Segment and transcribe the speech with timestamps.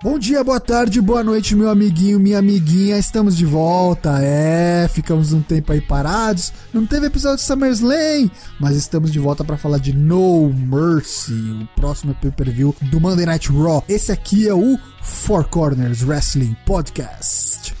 [0.00, 2.96] Bom dia, boa tarde, boa noite, meu amiguinho, minha amiguinha.
[2.96, 4.20] Estamos de volta.
[4.22, 6.52] É, ficamos um tempo aí parados.
[6.72, 8.30] Não teve episódio de SummerSlam,
[8.60, 13.50] mas estamos de volta para falar de No Mercy, o próximo pay-per-view do Monday Night
[13.50, 13.82] Raw.
[13.88, 17.74] Esse aqui é o Four Corners Wrestling Podcast.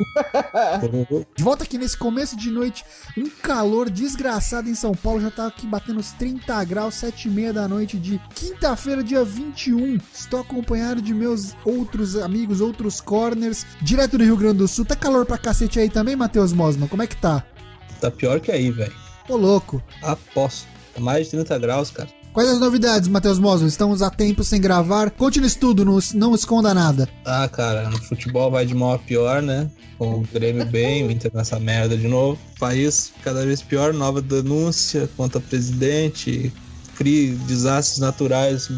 [1.36, 2.84] De volta aqui nesse começo de noite,
[3.16, 7.30] um calor desgraçado em São Paulo, já tá aqui batendo os 30 graus, 7 e
[7.30, 9.98] meia da noite de quinta-feira, dia 21.
[10.12, 14.84] Estou acompanhado de meus outros amigos, outros corners, direto do Rio Grande do Sul.
[14.84, 16.88] Tá calor pra cacete aí também, Matheus Mosman?
[16.88, 17.44] Como é que tá?
[18.00, 18.94] Tá pior que aí, velho.
[19.28, 19.82] Ô, louco.
[20.02, 20.66] Aposto.
[20.94, 22.08] Tá mais de 30 graus, cara.
[22.32, 23.66] Quais as novidades, Matheus Mosman?
[23.68, 25.10] Estamos a tempo sem gravar.
[25.10, 27.08] Conte no estudo, não, não esconda nada.
[27.24, 29.68] Ah, cara, no futebol vai de mal a pior, né?
[29.98, 32.38] Com o Grêmio bem, o Inter nessa merda de novo.
[32.58, 36.52] País cada vez pior, nova denúncia contra presidente,
[36.94, 38.68] cria desastres naturais,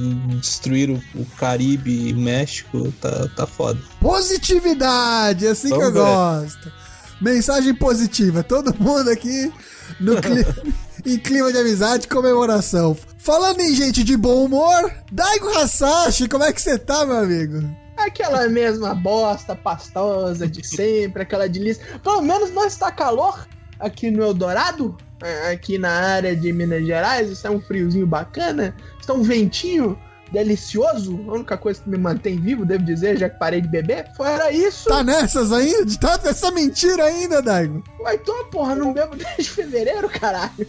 [0.40, 3.78] destruir o, o Caribe e México, tá, tá foda.
[4.00, 6.00] Positividade, assim Vamos que eu ver.
[6.00, 6.72] gosto.
[7.20, 9.52] Mensagem positiva, todo mundo aqui
[10.00, 10.56] no clima,
[11.04, 12.96] em clima de amizade e comemoração.
[13.22, 17.62] Falando em gente de bom humor, Daigo Hasashi, como é que você tá, meu amigo?
[17.96, 21.84] Aquela mesma bosta pastosa de sempre, aquela delícia.
[22.02, 23.46] Pelo menos não está calor
[23.78, 27.30] aqui no Eldorado, é, aqui na área de Minas Gerais.
[27.30, 29.96] Está um friozinho bacana, está um ventinho
[30.32, 31.14] delicioso.
[31.28, 34.12] A única coisa que me mantém vivo, devo dizer, já que parei de beber.
[34.16, 34.88] Fora isso.
[34.88, 35.96] Tá nessas ainda?
[35.96, 37.84] Tá essa mentira ainda, Daigo?
[38.02, 40.66] Mas tô, porra, não bebo desde fevereiro, caralho.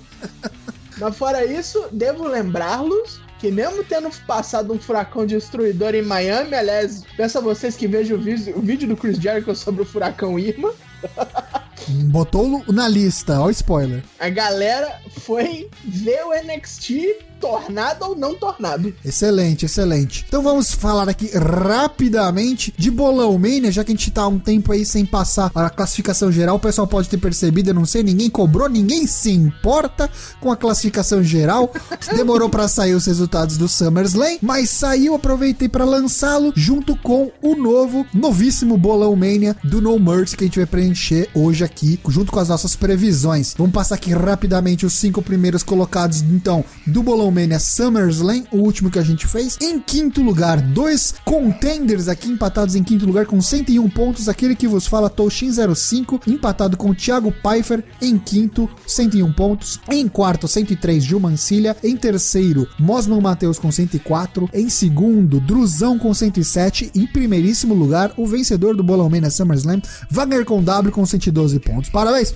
[1.03, 7.03] Mas fora isso, devo lembrá-los que mesmo tendo passado um furacão destruidor em Miami, aliás,
[7.17, 8.21] peço a vocês que vejam o
[8.61, 10.73] vídeo, do Chris Jericho sobre o furacão Irma.
[12.05, 14.03] Botou na lista, ó o spoiler.
[14.19, 18.93] A galera foi ver o NXT tornado ou não tornado.
[19.03, 20.23] Excelente, excelente.
[20.25, 24.71] Então vamos falar aqui rapidamente de Bolão Mania, já que a gente tá um tempo
[24.71, 26.55] aí sem passar a classificação geral.
[26.55, 30.09] O pessoal pode ter percebido, eu não sei, ninguém cobrou, ninguém se importa
[30.39, 31.69] com a classificação geral.
[32.15, 37.55] Demorou para sair os resultados do SummerSlam, mas saiu, aproveitei para lançá-lo junto com o
[37.55, 42.31] novo, novíssimo Bolão Mania do No Mercy que a gente vai preencher hoje aqui, junto
[42.31, 43.53] com as nossas previsões.
[43.57, 48.89] Vamos passar aqui rapidamente os cinco primeiros colocados, então, do Bolão WrestleMania SummerSlam, o último
[48.89, 49.57] que a gente fez.
[49.59, 54.29] Em quinto lugar, dois contenders aqui empatados em quinto lugar com 101 pontos.
[54.29, 59.79] Aquele que vos fala, Toshin05, empatado com Thiago Pfeiffer em quinto, 101 pontos.
[59.89, 61.75] Em quarto, 103, Gil Mancilha.
[61.83, 64.49] Em terceiro, Mosman Matheus com 104.
[64.53, 66.91] Em segundo, Druzão com 107.
[66.95, 71.89] Em primeiríssimo lugar, o vencedor do Bolão Mania SummerSlam, Wagner com W com 112 pontos.
[71.89, 72.33] Parabéns!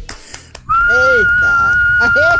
[0.89, 1.77] Eita!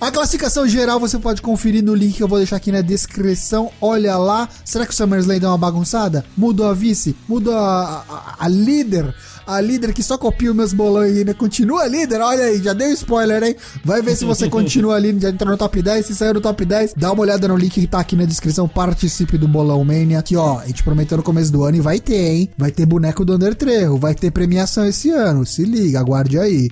[0.00, 3.72] A classificação geral você pode conferir no link que eu vou deixar aqui na descrição.
[3.80, 4.48] Olha lá.
[4.64, 6.24] Será que o SummerSlam deu uma bagunçada?
[6.36, 7.16] Mudou a vice?
[7.28, 9.14] Mudou a, a, a líder?
[9.46, 12.20] A líder que só copia os meus bolões e ainda continua líder.
[12.20, 13.56] Olha aí, já deu spoiler, hein?
[13.84, 16.06] Vai ver se você continua ali, já entrou no top 10.
[16.06, 18.68] Se saiu do top 10, dá uma olhada no link que tá aqui na descrição.
[18.68, 20.22] Participe do Bolão Mania.
[20.22, 22.50] Que ó, a gente prometeu no começo do ano e vai ter, hein?
[22.56, 25.46] Vai ter boneco do Undertrejo, vai ter premiação esse ano.
[25.46, 26.68] Se liga, aguarde aí.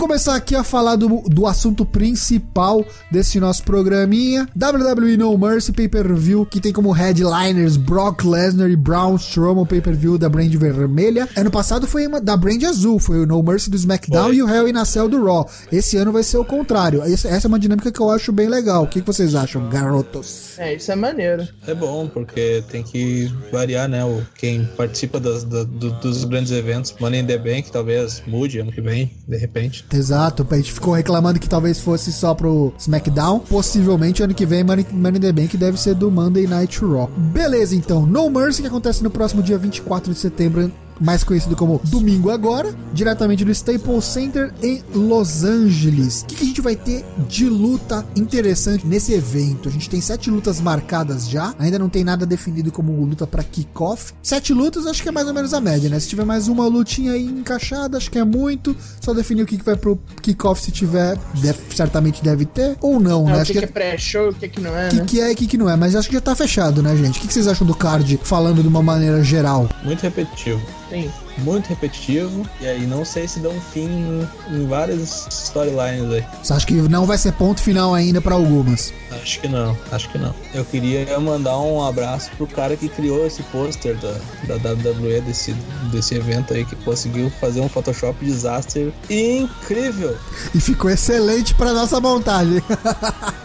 [0.00, 4.48] Vamos começar aqui a falar do, do assunto principal desse nosso programinha.
[4.56, 10.30] WWE No Mercy Pay-Per-View, que tem como headliners Brock Lesnar e Braun Strowman, Pay-Per-View da
[10.30, 11.28] brand vermelha.
[11.36, 14.36] Ano passado foi uma, da brand azul, foi o No Mercy do SmackDown foi.
[14.36, 15.46] e o Hell in a Cell do Raw.
[15.70, 17.02] Esse ano vai ser o contrário.
[17.02, 18.84] Essa, essa é uma dinâmica que eu acho bem legal.
[18.84, 20.58] O que, que vocês acham, garotos?
[20.58, 21.46] É, isso é maneiro.
[21.66, 24.02] É bom, porque tem que variar, né?
[24.02, 26.94] O, quem participa das, da, do, dos grandes eventos.
[26.98, 29.89] Money in the Bank talvez mude ano que vem, de repente.
[29.92, 33.40] Exato, a gente ficou reclamando que talvez fosse só pro SmackDown.
[33.40, 37.08] Possivelmente ano que vem Money, Money in the Bank deve ser do Monday Night Raw.
[37.16, 38.06] Beleza, então.
[38.06, 40.70] No Mercy que acontece no próximo dia 24 de setembro
[41.00, 46.22] mais conhecido como Domingo Agora, diretamente do Staples Center em Los Angeles.
[46.22, 49.68] O que, que, a gente vai ter de luta interessante nesse evento?
[49.68, 53.42] A gente tem sete lutas marcadas já, ainda não tem nada definido como luta para
[53.42, 54.12] kickoff.
[54.22, 55.98] Sete lutas, acho que é mais ou menos a média, né?
[55.98, 58.76] Se tiver mais uma lutinha aí encaixada, acho que é muito.
[59.00, 63.00] Só definir o que, que vai pro kickoff se tiver, deve, certamente deve ter, ou
[63.00, 63.42] não, né?
[63.42, 65.04] O que, que, é pré-show, o que, que não é, que né?
[65.06, 66.96] que é e o que, que não é, mas acho que já tá fechado, né,
[66.96, 67.18] gente?
[67.18, 69.68] O que, que vocês acham do card falando de uma maneira geral?
[69.84, 70.60] Muito repetitivo.
[70.90, 71.29] Sim.
[71.38, 72.46] Muito repetitivo.
[72.60, 76.24] E aí não sei se dá um fim em, em várias storylines aí.
[76.42, 78.92] Você acha que não vai ser ponto final ainda pra algumas?
[79.10, 80.34] Acho que não, acho que não.
[80.54, 85.52] Eu queria mandar um abraço pro cara que criou esse pôster da, da WWE desse,
[85.90, 90.16] desse evento aí, que conseguiu fazer um Photoshop disaster incrível.
[90.54, 92.62] E ficou excelente pra nossa montagem.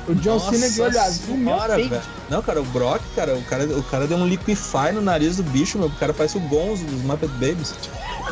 [0.08, 1.56] O John Cena de olho azul, meu.
[2.30, 5.44] Não, cara, o Brock, cara, o cara, o cara deu um liquify no nariz do
[5.44, 5.88] bicho, meu.
[5.88, 7.74] O cara parece o Gonzo dos Muppet Babies.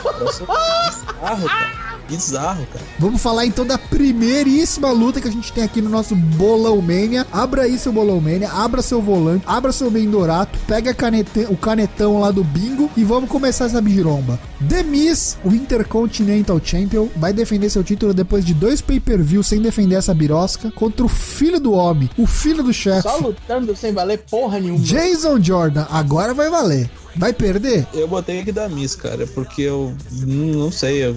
[0.03, 1.83] Bizarro, cara.
[2.09, 2.85] Bizarro, cara.
[2.99, 7.25] Vamos falar então da primeiríssima luta que a gente tem aqui no nosso Bolão Mania.
[7.31, 11.55] Abra aí seu Bolão Mania, abra seu volante, abra seu Mendorato, pega a canete- o
[11.55, 14.37] canetão lá do bingo e vamos começar essa biromba.
[14.67, 19.95] The Miz, o Intercontinental Champion, vai defender seu título depois de dois pay-per-view sem defender
[19.95, 24.19] essa birosca contra o filho do homem, o filho do chefe, Só lutando sem valer
[24.29, 24.79] porra nenhuma.
[24.83, 25.85] Jason Jordan.
[25.89, 26.89] Agora vai valer.
[27.15, 27.85] Vai perder?
[27.93, 31.15] Eu botei aqui da Miss, cara, porque eu não sei, eu,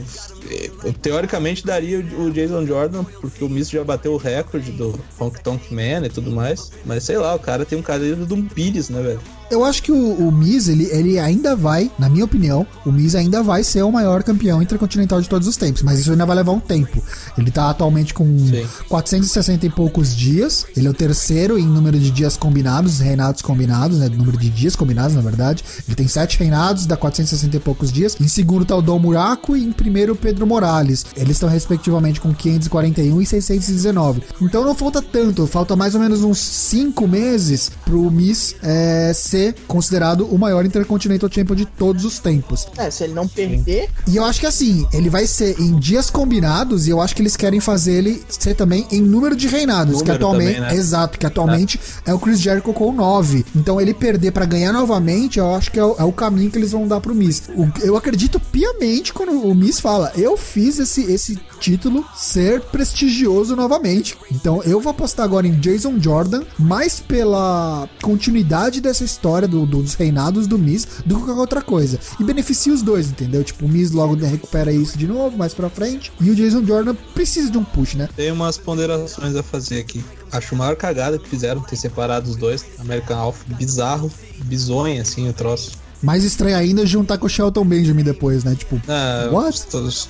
[0.85, 4.99] eu teoricamente daria o o Jason Jordan, porque o Miss já bateu o recorde do
[5.19, 8.35] Honk Tonk Man e tudo mais, mas sei lá, o cara tem um cadeiro de
[8.35, 9.21] um Pires, né, velho?
[9.49, 13.15] Eu acho que o, o Miz, ele, ele ainda vai, na minha opinião, o Miz
[13.15, 16.35] ainda vai ser o maior campeão intercontinental de todos os tempos, mas isso ainda vai
[16.35, 17.01] levar um tempo.
[17.39, 18.67] Ele tá atualmente com Sim.
[18.89, 23.99] 460 e poucos dias, ele é o terceiro em número de dias combinados, reinados combinados,
[23.99, 25.63] né, número de dias combinados, na verdade.
[25.87, 28.17] Ele tem sete reinados, dá 460 e poucos dias.
[28.21, 31.07] Em segundo tá o Dom Muraco e em primeiro o Pedro Morales.
[31.17, 34.23] Eles estão respectivamente com 541 e 619.
[34.41, 39.55] Então não falta tanto, falta mais ou menos uns 5 meses pro Miz é, ser
[39.67, 42.67] considerado o maior Intercontinental Champion de todos os tempos.
[42.77, 46.11] É, se ele não perder, E eu acho que assim, ele vai ser em dias
[46.11, 50.03] combinados e eu acho que eles querem fazer ele ser também em número de reinados,
[50.03, 50.77] que Número atualmente, também, né?
[50.77, 52.13] exato, que atualmente é.
[52.13, 53.45] o Chris Jericho com 9.
[53.55, 56.59] Então ele perder pra ganhar novamente, eu acho que é o, é o caminho que
[56.59, 57.43] eles vão dar pro Miz.
[57.55, 63.55] O- eu acredito piamente quando o Miz fala, eu fiz esse, esse título ser prestigioso
[63.57, 64.17] novamente.
[64.31, 69.83] Então eu vou apostar agora em Jason Jordan, mais pela continuidade dessa história do- do-
[69.83, 71.99] dos reinados do Miz do que qualquer outra coisa.
[72.19, 73.43] E beneficia os dois, entendeu?
[73.45, 76.13] Tipo, o Miz logo recupera isso de novo, mais pra frente.
[76.21, 78.09] E o Jason Jordan precisa de um push, né?
[78.17, 80.03] Tem umas ponderações a fazer aqui.
[80.33, 82.65] Acho a maior cagada que fizeram ter separado os dois.
[82.79, 84.11] American Alpha, bizarro,
[84.45, 85.73] bizonho assim o troço.
[86.03, 88.55] Mais estranho ainda é juntar com o Shelton Benjamin depois, né?
[88.55, 89.67] Tipo, Ah, What?
[89.69, 90.09] todos-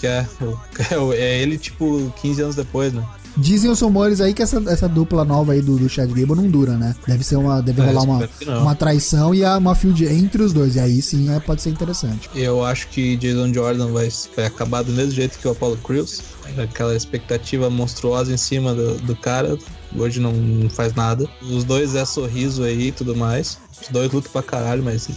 [0.00, 0.26] que é,
[1.14, 3.06] é é ele, tipo, 15 anos depois, né?
[3.36, 6.48] Dizem os rumores aí que essa, essa dupla nova aí do, do Chad Gable não
[6.48, 6.94] dura, né?
[7.06, 7.62] Deve ser uma.
[7.62, 8.28] Deve É, rolar uma,
[8.60, 10.76] uma traição e uma field entre os dois.
[10.76, 12.28] E aí sim é, pode ser interessante.
[12.34, 16.22] Eu acho que Jason Jordan vai, vai acabar do mesmo jeito que o Apollo Crews.
[16.58, 19.56] Aquela expectativa monstruosa em cima do, do cara.
[19.96, 21.26] Hoje não, não faz nada.
[21.40, 23.58] Os dois é sorriso aí e tudo mais.
[23.80, 25.08] Os dois lutam pra caralho, mas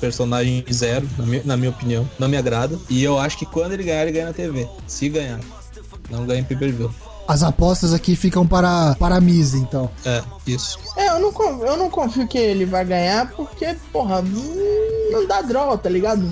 [0.00, 2.08] personagem zero, na minha, na minha opinião.
[2.18, 2.78] Não me agrada.
[2.88, 4.66] E eu acho que quando ele ganhar, ele ganha na TV.
[4.86, 5.38] Se ganhar.
[6.10, 6.90] Não ganha em pay-per-view.
[7.30, 9.88] As apostas aqui ficam para, para a Miz, então.
[10.04, 10.78] É, isso.
[10.96, 14.20] é, eu não, con- eu não confio que ele vai ganhar, porque, porra,
[15.12, 16.22] não dá draw, tá ligado?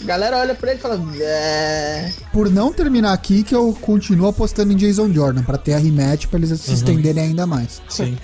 [0.00, 2.10] A galera olha pra ele e fala, é.
[2.32, 6.26] Por não terminar aqui, que eu continuo apostando em Jason Jordan, pra ter a rematch,
[6.28, 6.56] pra eles Uhum.
[6.56, 7.82] se estenderem ainda mais.
[7.88, 8.16] Sim.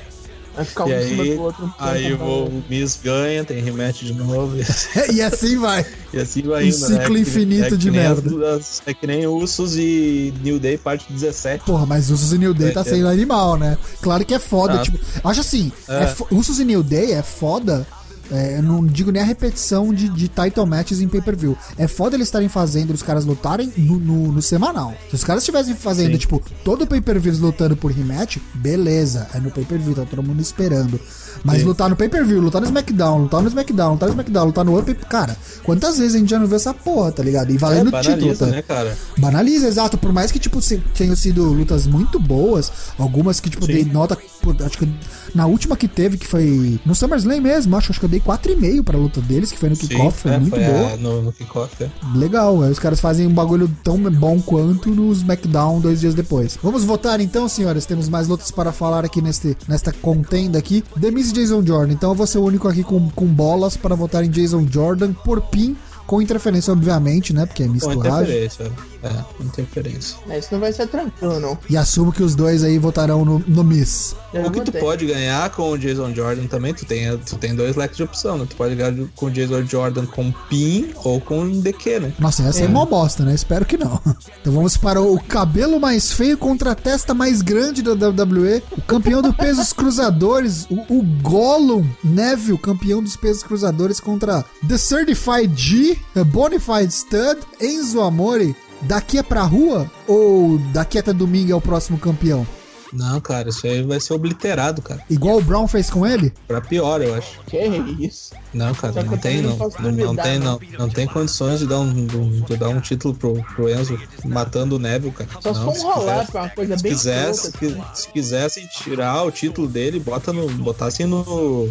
[0.54, 1.74] Vai ficar um E em cima aí, do outro.
[1.78, 4.56] aí o Miz ganha, tem rematch de novo.
[5.12, 5.84] e assim vai.
[6.12, 6.86] E assim vai Um indo, né?
[6.86, 8.20] ciclo É que- infinito é que de as merda.
[8.30, 11.64] duas- é que nem Usos e New Day, parte 17.
[11.64, 12.86] Porra, mas Usos e New Day tá É, é.
[12.86, 13.76] sendo animal, né?
[14.00, 14.74] Claro que é foda.
[14.74, 14.82] Ah.
[14.82, 16.04] Tipo, acho assim, É.
[16.04, 17.86] é Usos e New Day é foda.
[18.30, 21.56] É, eu não digo nem a repetição de, de title matches em pay-per-view.
[21.78, 24.94] É foda eles estarem fazendo os caras lutarem no, no- no semanal.
[25.10, 26.18] Se os caras estivessem fazendo, Sim.
[26.18, 29.26] tipo, todo pay-per-view lutando por rematch, beleza.
[29.34, 30.98] É no pay-per-view, tá todo mundo esperando.
[31.44, 31.64] Mas Sim.
[31.66, 34.94] lutar no pay-per-view, lutar no SmackDown, lutar no SmackDown, lutar no SmackDown, lutar no Up,
[35.08, 37.50] cara, quantas vezes a gente já não viu essa porra, tá ligado?
[37.50, 38.02] E É, valendo título,
[38.34, 38.52] banaliza, tá?
[38.52, 38.96] né, cara?
[39.18, 39.98] Banaliza, exato.
[39.98, 40.60] Por mais que, tipo,
[40.96, 43.72] tenham sido lutas muito boas, algumas que, tipo, Sim.
[43.72, 44.16] dei nota.
[44.52, 44.88] Pô, Acho que
[45.34, 48.82] na última que teve, que foi no SummerSlam mesmo, acho, acho que eu dei 4,5
[48.84, 50.92] pra luta deles, que foi no kickoff, foi é, muito foi boa.
[50.92, 51.88] a- no, no kickoff, é.
[52.14, 56.58] Legal, aí os caras fazem um bagulho tão bom quanto no SmackDown dois dias depois.
[56.62, 57.86] Vamos votar então, senhoras.
[57.86, 60.84] Temos mais lutas para falar aqui neste, nesta contenda aqui.
[60.96, 61.92] Miz e Jason Jordan.
[61.92, 65.12] Então eu vou ser o único aqui com, com bolas para votar em Jason Jordan
[65.12, 65.76] por pin.
[66.06, 67.46] Com interferência, obviamente, né?
[67.46, 68.36] Porque é Com misturagem.
[68.44, 68.72] interferência.
[69.02, 70.16] É, interferência.
[70.26, 71.58] Mas isso não vai ser tranquilo, não.
[71.68, 74.16] E assumo que os dois aí votarão no, no Miss.
[74.32, 74.80] Eu O que tu botei.
[74.80, 78.38] pode ganhar com o Jason Jordan também, tu tem, tu tem dois leques de opção,
[78.38, 78.46] né?
[78.48, 82.12] Tu pode ganhar com o Jason Jordan com PIN ou com DQ, né?
[82.18, 83.34] Nossa, essa é mó bosta, né?
[83.34, 84.00] Espero que não.
[84.40, 88.62] Então vamos para o cabelo mais feio contra a testa mais grande da WWE.
[88.76, 94.76] O campeão dos pesos cruzadores, o, o Gollum Neville, campeão dos pesos cruzadores contra The
[94.76, 98.56] Certified G, a Bonafide Stud, Enzo Amore.
[98.82, 102.46] Daqui é pra rua ou daqui até domingo é o próximo campeão?
[102.94, 105.02] Não, cara, isso aí vai ser obliterado, cara.
[105.10, 106.32] Igual o Brown fez com ele?
[106.46, 107.40] Pra pior, eu acho.
[107.46, 107.66] Que
[107.98, 108.32] isso?
[108.52, 109.56] Não, cara, não tem, não.
[109.56, 110.60] não Não, tem, não.
[110.78, 110.88] não.
[110.88, 112.06] Tem condições de dar um,
[112.42, 115.28] de dar um título pro, pro Enzo matando o Neville, cara.
[115.40, 117.82] Só se não, for um rolar, pra uma coisa se bem quisesse, se, assim.
[117.94, 121.68] se quisessem tirar o título dele, bota no, botassem no,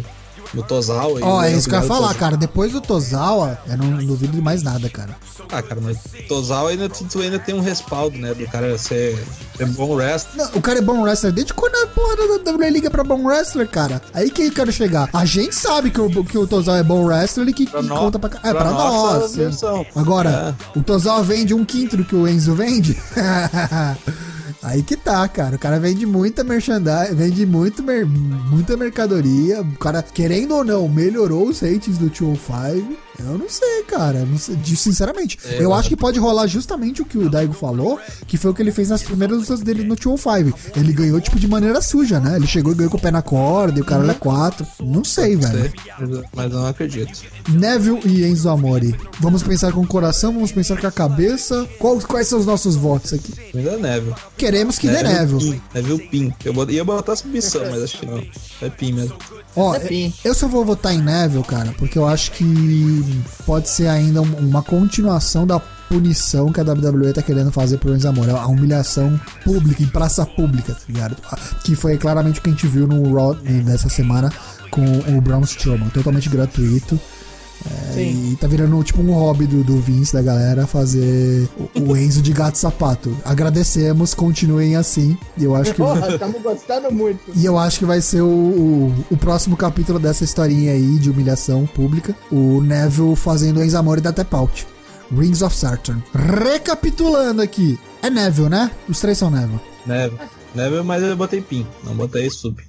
[0.52, 1.18] no Tozawa.
[1.22, 2.36] Ó, é ganha isso que eu ia falar, cara.
[2.36, 5.16] Depois do Tozawa, eu não duvido de mais nada, cara.
[5.50, 5.98] Ah, cara, mas
[6.28, 8.34] Tozawa ainda, tu, ainda tem um respaldo, né?
[8.34, 9.16] Do cara ser,
[9.56, 10.36] ser bom wrestler.
[10.46, 13.22] Não, o cara é bom wrestler desde quando a porra da WWE liga pra bom
[13.24, 14.00] wrestler, cara.
[14.12, 15.08] Aí que eu quero chegar.
[15.12, 17.86] A gente sabe que o, que o Tozawa é bom wrestler e que, Pra que
[17.86, 18.38] nó- conta pra cá.
[18.42, 19.36] É, pra, pra nós.
[19.94, 22.96] Agora, o Tozawa vende um quinto do que o Enzo vende.
[24.64, 25.56] Aí que tá, cara.
[25.56, 29.60] O cara vende muita merchandising, vende muito mer- muita mercadoria.
[29.60, 32.96] O cara, querendo ou não, melhorou os ratings do 205.
[33.18, 34.24] Eu não sei, cara.
[34.24, 35.38] Não sei, sinceramente.
[35.44, 35.74] É, eu mano.
[35.74, 38.72] acho que pode rolar justamente o que o Daigo falou, que foi o que ele
[38.72, 40.58] fez nas primeiras lutas dele no 205.
[40.76, 42.36] Ele ganhou, tipo, de maneira suja, né?
[42.36, 44.66] Ele chegou e ganhou com o pé na corda, e o cara é 4.
[44.80, 45.70] Não sei, velho.
[45.70, 47.12] Sei, mas- não acredito.
[47.48, 48.94] Neville e Enzo Amore.
[49.20, 51.68] Vamos pensar com o coração, vamos pensar com a cabeça.
[51.78, 53.32] Qual- quais são os nossos votos aqui?
[53.54, 54.14] Ainda é Neville.
[54.36, 55.52] Queremos que dê Neville.
[55.52, 55.62] Pin.
[55.74, 56.32] Neville Pin.
[56.44, 58.22] Eu bot- ia botar submissão, mas acho que não.
[58.62, 59.16] É Pin mesmo.
[59.56, 63.03] Ó, É eu só vou votar em Neville, cara, porque eu acho que
[63.46, 65.58] pode ser ainda um- uma continuação da
[65.88, 68.08] punição que a WWE tá querendo fazer pro Enzo.
[68.08, 71.16] A humilhação pública, em praça pública, tá ligado?
[71.62, 74.32] Que foi claramente o que a gente viu no Raw dessa semana
[74.70, 74.84] com
[75.16, 75.88] o Braun Strowman.
[75.90, 76.98] Totalmente gratuito.
[77.66, 78.32] É, Sim.
[78.32, 82.20] e tá virando tipo um hobby do, do Vince, da galera, fazer o, o Enzo
[82.20, 83.16] de gato e sapato.
[83.24, 85.16] Agradecemos, continuem assim.
[85.36, 85.78] E eu acho que.
[85.78, 87.20] Porra, estamos gostando muito.
[87.34, 91.10] E eu acho que vai ser o, o, o próximo capítulo dessa historinha aí de
[91.10, 92.14] humilhação pública.
[92.30, 94.66] O Neville fazendo Enzo Amore da Tap Out.
[95.10, 96.02] Rings of Saturn.
[96.14, 97.78] Recapitulando aqui.
[98.02, 98.70] É Neville, né?
[98.88, 99.60] Os três são Neville.
[99.86, 100.20] Neville.
[100.54, 101.66] Neville, mas eu botei Pin.
[101.84, 102.62] Não botei sub.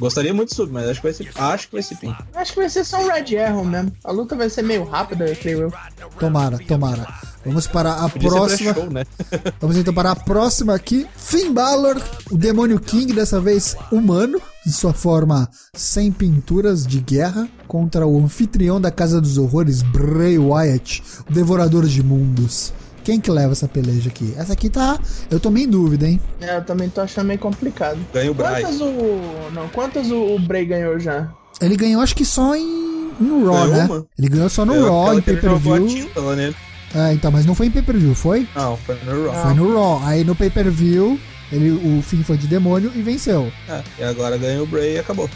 [0.00, 1.30] Gostaria muito de sub, mas acho que vai ser.
[1.34, 2.14] Acho que vai ser Pin.
[2.34, 3.92] Acho que vai ser só um Red Arrow mesmo.
[4.04, 5.72] A luta vai ser meio rápida, eu creio eu.
[6.18, 7.06] Tomara, tomara.
[7.44, 8.74] Vamos para a Podia próxima.
[8.90, 9.04] né?
[9.60, 11.06] Vamos então para a próxima aqui.
[11.16, 12.00] Finn Balor,
[12.30, 18.18] o Demônio King, dessa vez humano, em sua forma sem pinturas de guerra, contra o
[18.22, 22.72] anfitrião da Casa dos Horrores, Bray Wyatt, o Devorador de Mundos.
[23.08, 24.34] Quem que leva essa peleja aqui?
[24.36, 25.00] Essa aqui tá.
[25.30, 26.20] Eu tô meio em dúvida, hein?
[26.42, 27.98] É, eu também tô achando meio complicado.
[28.12, 28.60] Ganha o Bray.
[28.62, 29.50] Quantas o.
[29.50, 31.32] Não, quantas o, Bray ganhou já?
[31.58, 33.10] Ele ganhou, acho que só em.
[33.18, 33.84] No Raw, Ganhou né?
[33.86, 34.06] uma?
[34.18, 36.10] Ele ganhou só no É, Raw, em pay-per-view.
[36.94, 38.46] É, então, mas não foi em pay-per-view, foi?
[38.54, 39.42] Não, foi no Raw.
[39.42, 40.02] Foi no Raw.
[40.04, 41.18] Aí no pay-per-view,
[41.50, 43.50] ele, o Finn foi de demônio e venceu.
[43.70, 45.30] É, e agora ganha o Bray e acabou.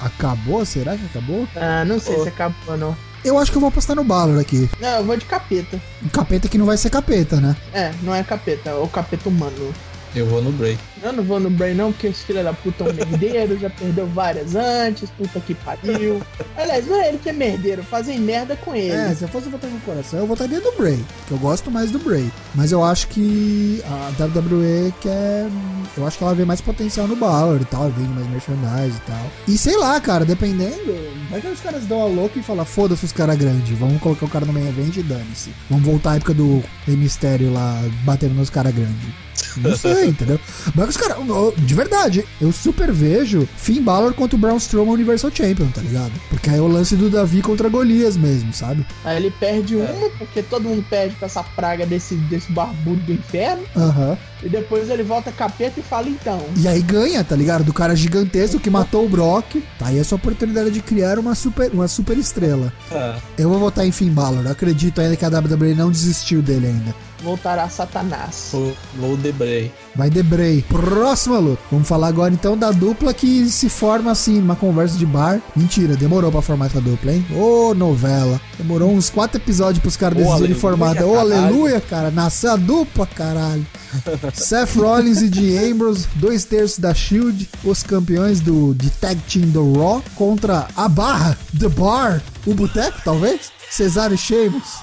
[0.00, 0.66] Acabou?
[0.66, 1.46] Será que acabou?
[1.54, 2.22] Ah, não sei Pô.
[2.24, 2.96] se acabou, não.
[3.24, 4.68] Eu acho que eu vou apostar no Balor aqui.
[4.80, 5.80] Não, eu vou de capeta.
[6.02, 7.54] Um capeta que não vai ser capeta, né?
[7.72, 9.74] É, não é capeta, é o capeta humano.
[10.14, 10.78] Eu vou no Bray.
[11.02, 13.70] Eu não vou no Bray não, porque esse filho da puta é um merdeiro, já
[13.70, 16.20] perdeu várias antes, puta que pariu.
[16.56, 18.92] Aliás, não é ele que é merdeiro, fazem merda com ele.
[18.92, 21.02] É, se eu fosse votar com o coração, eu votaria no Bray.
[21.26, 22.30] Que eu gosto mais do Bray.
[22.54, 25.48] Mas eu acho que a WWE quer.
[25.96, 27.88] Eu acho que ela vê mais potencial no Balor e tal.
[27.90, 29.30] Vende mais merchandise e tal.
[29.48, 30.94] E sei lá, cara, dependendo.
[31.30, 33.78] Vai que os caras dão a louca e falam: foda-se os caras grandes.
[33.78, 35.50] Vamos colocar o cara no main event e dane-se.
[35.68, 39.30] Vamos voltar à época do Mistério lá batendo nos caras grandes.
[39.56, 40.38] Não sei, entendeu?
[40.74, 41.16] Mas os caras,
[41.56, 46.12] de verdade, eu super vejo Finn Balor contra o Braun Strowman Universal Champion, tá ligado?
[46.28, 48.84] Porque aí é o lance do Davi contra Golias mesmo, sabe?
[49.04, 49.82] Aí ele perde É.
[49.84, 53.62] uma, porque todo mundo perde pra essa praga desse, desse barbudo do inferno.
[53.76, 54.16] Aham.
[54.42, 56.42] E depois ele volta capeta e fala, então.
[56.56, 57.62] E aí ganha, tá ligado?
[57.62, 59.62] Do cara gigantesco que matou o Brock.
[59.78, 62.72] Tá aí essa oportunidade de criar uma super, uma super estrela.
[62.90, 64.44] Ah, Eu vou votar em Finn Balor.
[64.46, 66.94] Eu acredito ainda que a WWE não desistiu dele ainda.
[67.22, 68.50] Voltará Satanás.
[68.52, 69.72] vou, vou de Bray.
[69.94, 70.62] Vai Debray.
[70.68, 71.60] Próxima luta.
[71.70, 75.40] Vamos falar agora então da dupla que se forma assim, numa conversa de bar.
[75.54, 77.26] Mentira, demorou pra formar essa dupla, hein?
[77.34, 78.40] Ô, novela.
[78.56, 80.90] Demorou uns quatro episódios pros caras decidirem aleluia, formar.
[80.92, 81.18] Ô, caralho.
[81.18, 82.10] aleluia, cara.
[82.10, 83.66] Nasceu a dupla, caralho.
[84.32, 89.48] Seth Rollins e Dean Ambrose, dois terços da Shield, os campeões do de Tag Team
[89.48, 93.50] do Raw contra a Barra, The Bar, o Boteco, talvez?
[93.70, 94.80] Cesaro e Sheamus.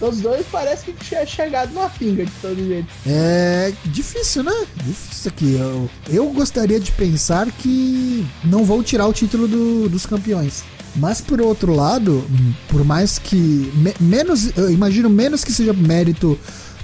[0.00, 2.88] Os dois parece que tinha chegado numa pinga de todo jeito.
[3.06, 4.66] É difícil, né?
[4.84, 5.54] Difícil aqui.
[5.54, 10.64] Eu, eu gostaria de pensar que não vão tirar o título do- dos campeões.
[10.96, 12.24] Mas por outro lado,
[12.68, 13.36] por mais que.
[13.36, 14.50] me- menos.
[14.56, 16.36] Eu imagino menos que seja mérito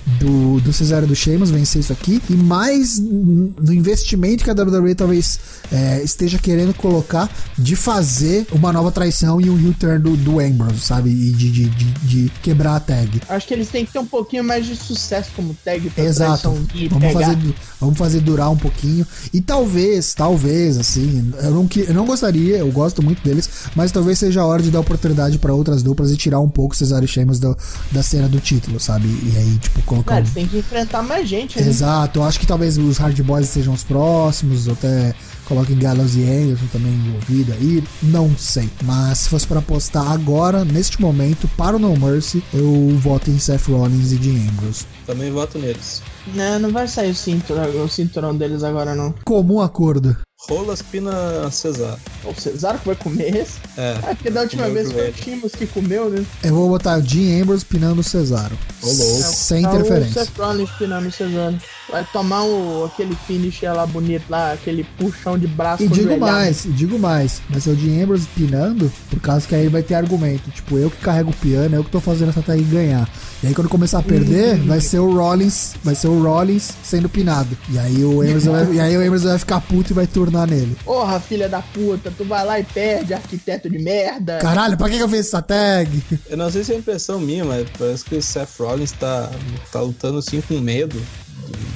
[0.06, 2.22] do, do Cesaro e do Sheamus vencer isso aqui.
[2.30, 5.38] E mais no investimento que a WWE talvez
[5.72, 10.38] é, esteja querendo colocar de fazer uma nova traição e um heel turn do, do
[10.40, 11.10] Ambrose, sabe?
[11.10, 13.20] E de, de, de, de quebrar a tag.
[13.28, 16.66] Acho que eles têm que ter um pouquinho mais de sucesso como tag pra Exato.
[16.74, 17.26] e Vamos pegar.
[17.26, 19.06] fazer, vamos fazer durar um pouquinho.
[19.32, 23.92] E talvez, talvez, assim, eu não, que- eu não gostaria, eu gosto muito deles, mas
[23.92, 27.04] talvez seja a hora de dar oportunidade pra outras duplas e tirar um pouco Cesaro
[27.04, 27.56] e Sheamus do-
[27.92, 29.06] da cena do título, sabe?
[29.06, 30.06] E aí, tipo, colocar.
[30.10, 31.66] Cara, um- eles têm que enfrentar mais gente, né?
[31.68, 35.14] Exato, eu acho que talvez os Hard Boys sejam os próximos, ou até
[35.46, 38.68] coloquem Gallows e Anderson também envolvido aí, não sei.
[38.82, 43.38] Mas se fosse pra apostar agora, neste momento, para o No Mercy, eu voto em
[43.38, 44.84] Seth Rollins e Dean Ambrose.
[45.06, 46.02] Também voto neles.
[46.34, 49.14] Não, não vai sair o cinturão, o cinturão deles agora, não.
[49.24, 50.16] Comum acordo.
[50.48, 51.98] Rolas Pina Cesar.
[52.24, 53.58] O Cesaro que vai comer esse?
[53.76, 53.96] É.
[54.02, 55.12] Ah, porque da última vez foi o.
[55.12, 56.24] Timos que comeu, né?
[56.42, 58.56] Eu vou botar o Dean Ambrose pinando o Cesaro.
[58.82, 59.22] Ô, louco.
[59.22, 60.22] Sem Tá interferência.
[60.22, 61.56] O Seth Rollins pinando o Cesaro.
[61.90, 66.64] Vai tomar o, aquele finisher lá bonito lá, aquele puxão de braço E digo mais,
[66.64, 67.40] e digo mais.
[67.48, 70.50] Vai ser o Dean Ambrose pinando, por causa que aí ele vai ter argumento.
[70.50, 73.08] Tipo, eu que carrego o piano, eu que tô fazendo essa tag ganhar.
[73.42, 77.08] E aí quando começar a perder, vai ser o Rollins, vai ser o Rollins sendo
[77.08, 77.56] pinado.
[77.68, 80.46] E aí o Ambrose vai, e aí o Ambrose vai ficar puto e vai turnar
[80.46, 80.76] nele.
[80.84, 84.38] Porra, filha da puta, tu vai lá e perde, arquiteto de merda.
[84.38, 86.02] Caralho, pra que que eu fiz essa tag?
[86.28, 89.30] Eu não sei se é impressão minha, mas parece que o Seth Rollins tá,
[89.72, 91.00] tá lutando assim com medo.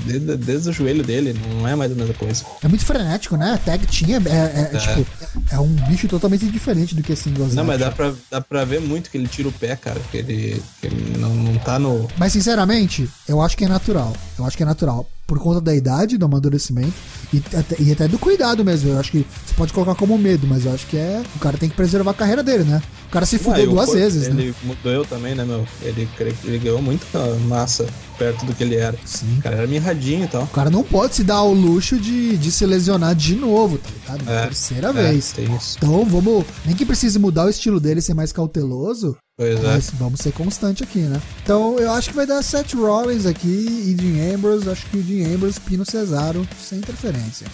[0.04, 2.44] Desde, desde o joelho dele, não é mais a mesma coisa.
[2.62, 3.52] É muito frenético, né?
[3.54, 5.06] A tag tinha, é, é- é, tipo,
[5.50, 7.54] é um bicho totalmente diferente do que singles.
[7.54, 10.00] Não, mas dá pra, dá pra ver muito que ele tira o pé, cara.
[10.10, 12.08] Que ele, que ele não, não tá no.
[12.16, 14.14] Mas sinceramente, eu acho que é natural.
[14.38, 15.08] Eu acho que é natural.
[15.30, 16.92] Por conta da idade, do amadurecimento
[17.32, 18.90] e até, e até do cuidado mesmo.
[18.90, 21.22] Eu acho que você pode colocar como medo, mas eu acho que é.
[21.37, 22.82] O cara tem que preservar a carreira dele, né?
[23.06, 24.42] O cara se Ah, fudeu o duas corpo vezes, né?
[24.42, 25.64] Ele mudou também, né, meu?
[25.82, 26.08] Ele,
[26.44, 27.06] ele ganhou muita
[27.46, 27.87] massa
[28.18, 28.99] perto do que ele era.
[29.04, 29.38] Sim.
[29.38, 30.42] O cara era mirradinho e tal.
[30.42, 34.16] O cara não pode se dar ao luxo de, de se lesionar de novo, tá
[34.16, 34.28] ligado?
[34.28, 35.32] É, Terceira É, vez.
[35.76, 36.44] Então vamos.
[36.66, 39.16] Nem que precise mudar o estilo dele, ser mais cauteloso.
[39.40, 39.62] Pois é.
[39.62, 41.18] Mas vamos ser constante aqui, né?
[41.42, 44.68] Então eu acho que vai dar Seth Rollins aqui e Dean Ambrose.
[44.68, 47.47] Acho que o Dean Ambrose pino Cesaro sem interferência.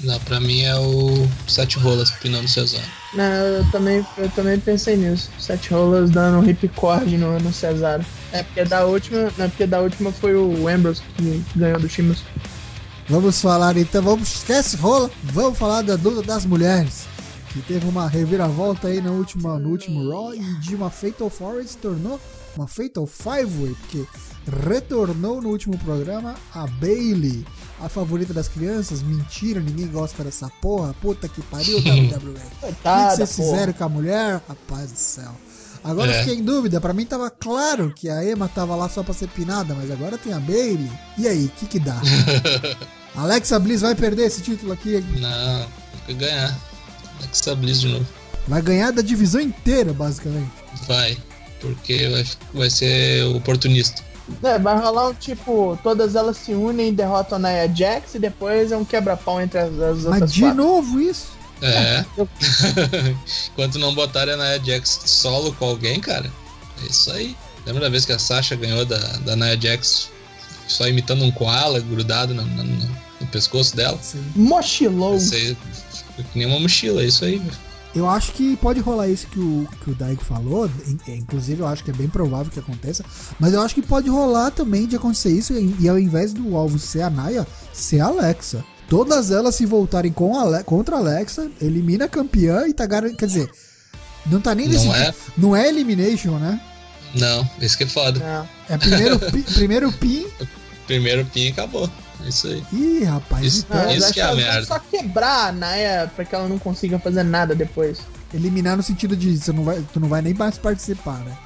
[0.00, 2.86] Não, pra mim é o Sete Rolas pinando Cesaro.
[3.12, 5.28] Não, eu também, eu também pensei nisso.
[5.38, 8.02] Sete rolas dando um ripcord no, no Cesaro.
[8.32, 9.30] É porque da última.
[9.36, 12.22] Não, porque da última foi o Ambrose que ganhou do Timos.
[13.06, 17.04] Vamos falar então, vamos, esquece rola, vamos falar da luta das mulheres.
[17.54, 21.62] Que teve uma reviravolta aí no último, no último Raw e de uma Fatal Four
[21.64, 22.20] se tornou
[22.56, 24.04] uma Fatal Five Way, porque
[24.68, 27.46] retornou no último programa a Bailey,
[27.80, 29.02] a favorita das crianças.
[29.02, 30.94] Mentira, ninguém gosta dessa porra.
[31.00, 32.32] Puta que pariu, WWE.
[32.32, 33.48] O que Coitada, vocês porra.
[33.52, 34.42] fizeram com a mulher?
[34.48, 35.30] Rapaz do céu.
[35.84, 36.20] Agora eu É.
[36.24, 36.80] fiquei em dúvida.
[36.80, 40.18] Pra mim tava claro que a Emma tava lá só pra ser pinada, mas agora
[40.18, 40.90] tem a Bailey.
[41.16, 42.00] E aí, o que que dá?
[43.14, 45.04] Alexa Bliss vai perder esse título aqui.
[45.20, 45.66] Não,
[46.06, 46.58] tem que ganhar.
[47.20, 48.06] Alexa Bliss de novo.
[48.46, 50.50] Vai ganhar da divisão inteira, basicamente.
[50.86, 51.16] Vai.
[51.60, 54.02] Porque vai, vai ser oportunista.
[54.42, 58.18] É, vai rolar um tipo, todas elas se unem e derrotam a Nia Jax e
[58.18, 60.56] depois é um quebra-pau entre as, as Mas outras de quatro.
[60.56, 61.28] novo isso?
[61.62, 62.04] É.
[63.52, 66.30] Enquanto não botarem a Nia Jax solo com alguém, cara.
[66.82, 67.36] É isso aí.
[67.66, 70.10] Lembra da vez que a Sasha ganhou da, da Nia Jax
[70.68, 73.98] só imitando um koala grudado no, no- no- no pescoço dela?
[74.34, 75.16] Mochilou.
[75.16, 75.56] Isso aí
[76.14, 77.38] foi que nem uma mochila, é isso aí.
[77.38, 77.64] velho.
[77.94, 80.68] Eu acho que pode rolar isso que o, que o Daigo falou.
[80.86, 83.04] in- Inclusive, eu acho que é bem provável que aconteça.
[83.38, 85.52] Mas eu acho que pode rolar também de acontecer isso.
[85.52, 88.64] E, ao invés do alvo ser a Naya, ser a Alexa.
[88.88, 92.84] Todas elas se voltarem com a Ale- contra a Alexa, elimina a campeã e tá
[92.84, 93.16] garantido.
[93.18, 93.50] Quer dizer,
[94.26, 94.96] não tá nem Não decidido.
[94.96, 95.14] é?
[95.36, 96.60] Não é elimination, né?
[97.14, 98.18] Não, isso que é foda.
[98.18, 98.48] Não.
[98.74, 100.26] É primeiro, pi- primeiro pin.
[100.88, 101.88] Primeiro pin e acabou.
[102.24, 102.64] É isso aí.
[102.72, 104.66] Ih, rapaz, Isso- então, Isso que é a merda.
[104.66, 107.98] só quebrar a Naya pra que ela não consiga fazer nada depois.
[108.32, 111.36] eliminar no sentido de você não vai, tu não vai nem mais participar, né?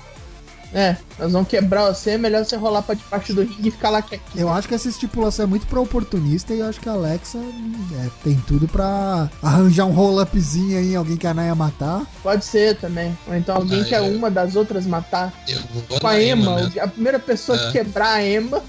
[0.72, 3.88] É, nós vamos quebrar você, é melhor você rolar pra debaixo do ringue e ficar
[3.88, 4.28] lá quietinho.
[4.42, 7.38] Eu acho que essa estipulação é muito pra oportunista e eu acho que a Alexa
[7.38, 12.02] é, tem tudo pra arranjar um roll-upzinho aí, alguém que a Naya matar.
[12.22, 13.16] Pode ser também.
[13.26, 15.32] Ou então alguém Ah, que é eu- uma das outras matar.
[15.48, 16.82] Eu vou Com a na Emma, mesmo.
[16.82, 17.66] a primeira pessoa É.
[17.66, 18.62] que quebrar a Emma.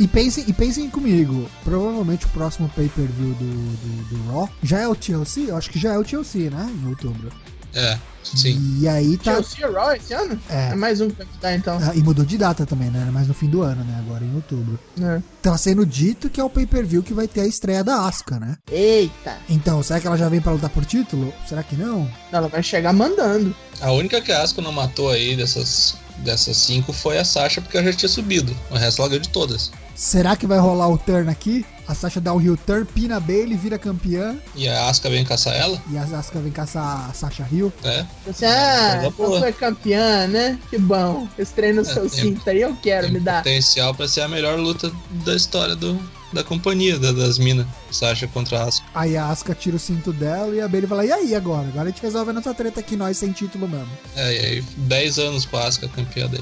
[0.00, 4.88] E pensem, e pensem comigo, provavelmente o próximo pay-per-view do, do, do Raw já é
[4.88, 5.50] o TLC?
[5.50, 6.74] Eu acho que já é o TLC, né?
[6.82, 7.30] Em outubro.
[7.74, 8.78] É, sim.
[8.80, 9.34] E aí tá.
[9.34, 10.40] Chelsea e Raw esse ano?
[10.48, 10.70] É.
[10.70, 11.78] É mais um que vai dar então.
[11.80, 13.02] Ah, E mudou de data também, né?
[13.02, 13.96] Era mais no fim do ano, né?
[14.04, 14.78] Agora em outubro.
[15.00, 15.20] É.
[15.42, 18.56] Tá sendo dito que é o pay-per-view que vai ter a estreia da Asuka, né?
[18.72, 19.36] Eita!
[19.48, 21.32] Então, será que ela já vem pra lutar por título?
[21.46, 22.10] Será que não?
[22.32, 23.54] Ela vai chegar mandando.
[23.80, 27.76] A única que a Asuka não matou aí dessas, dessas cinco foi a Sasha, porque
[27.76, 28.56] ela já tinha subido.
[28.70, 29.70] O resto ela ganhou de todas.
[30.00, 31.62] Será que vai rolar o turn aqui?
[31.86, 35.54] A Sasha dá o heel turn, pina Bailey, vira campeã E a Asuka vem caçar
[35.54, 37.70] ela, e a Asuka vem caçar a Sasha Hill.
[37.84, 38.06] né?
[38.26, 40.58] Você, ah, Coisa então foi campeã, né?
[40.70, 41.28] Que bom.
[41.38, 43.38] Esse treino no seu tem- cinto aí eu quero, Tem me dá.
[43.38, 44.90] potencial pra ser a melhor luta
[45.26, 46.00] da história do,
[46.32, 47.66] da companhia, da- das minas.
[47.90, 48.86] Sasha contra a Asuka.
[48.94, 51.66] Aí a Asuka tira o cinto dela e a Bailey fala: E aí agora?
[51.68, 53.90] Agora a gente resolve a nossa treta aqui, nós sem título mesmo.
[54.16, 56.40] É, e aí 10 anos pra Asuka campeã daí.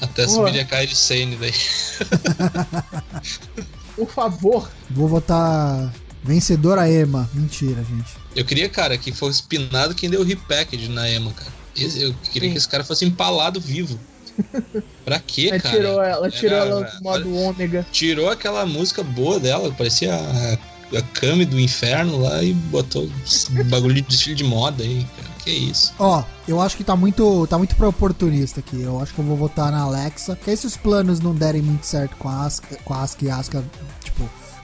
[0.00, 0.46] Até Boa.
[0.48, 1.52] subir a Kairi Sane daí.
[3.96, 4.70] Por favor.
[4.90, 7.28] Vou votar vencedora Ema.
[7.34, 8.10] Mentira, gente.
[8.34, 11.50] Eu queria, cara, que fosse pinado quem deu o repackage na Emma, cara.
[11.76, 12.52] Eu queria Sim.
[12.52, 13.98] que esse cara fosse empalado vivo.
[15.04, 15.76] pra quê, Ela cara?
[15.76, 17.86] tirou ela, tirou Era- ela do modo ômega.
[17.92, 23.10] Tirou aquela música boa dela, parecia a, a Kami do inferno lá e botou
[23.68, 25.29] bagulho de estilo de moda aí, cara.
[25.44, 25.94] Que isso?
[25.98, 28.80] Ó, eu acho que tá muito, tá muito pra oportunista aqui.
[28.80, 30.36] Eu acho que eu vou votar na Alexa.
[30.36, 33.24] Que aí se os planos não derem muito certo com a Asuka, com a Asuka
[33.24, 33.64] e a Asuka,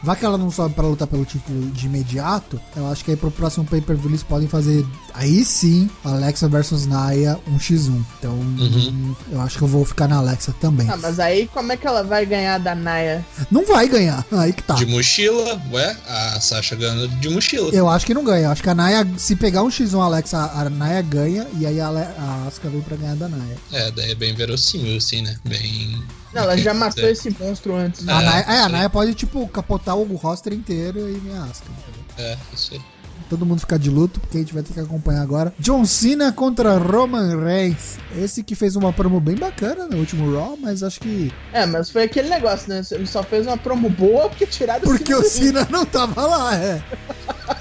[0.06, 3.16] vai que ela não sobe pra lutar pelo título de imediato, eu acho que aí
[3.16, 8.02] pro próximo pay-per-view eles podem fazer, aí sim, Alexa versus Naya 1x1.
[8.18, 9.14] Então, Uhum.
[9.32, 10.88] eu acho que eu vou ficar na Alexa também.
[10.88, 13.24] Ah, mas aí como é que ela vai ganhar da Naya?
[13.50, 14.74] Não vai ganhar, aí que tá.
[14.74, 17.70] De mochila, ué, a Sasha ganhando de mochila.
[17.72, 18.44] Eu acho que não ganha.
[18.46, 21.80] Eu acho que a Naya, se pegar um x1 Alexa, a Naya ganha e aí
[21.80, 23.56] a, Ale- a Asuka vem pra ganhar da Naya.
[23.72, 25.36] É, daí é bem verossímil, assim, né?
[25.44, 26.00] Bem.
[26.36, 27.10] Não, ela já matou É.
[27.10, 28.04] esse monstro antes.
[28.04, 28.12] né?
[28.12, 28.72] A É, Naya, é, a sim.
[28.72, 31.66] Naya pode, tipo, capotar o roster inteiro e Asuka.
[31.70, 32.04] entendeu?
[32.18, 32.80] É, isso aí.
[33.28, 35.52] Todo mundo ficar de luto, porque a gente vai ter que acompanhar agora.
[35.58, 37.96] John Cena contra Roman Reigns.
[38.16, 41.32] Esse que fez uma promo bem bacana no último Raw, mas acho que.
[41.52, 42.82] É, mas foi aquele negócio, né?
[42.92, 45.46] Ele só fez uma promo boa porque tiraram Porque Cena o do ringue.
[45.46, 46.80] Cena não tava lá, é.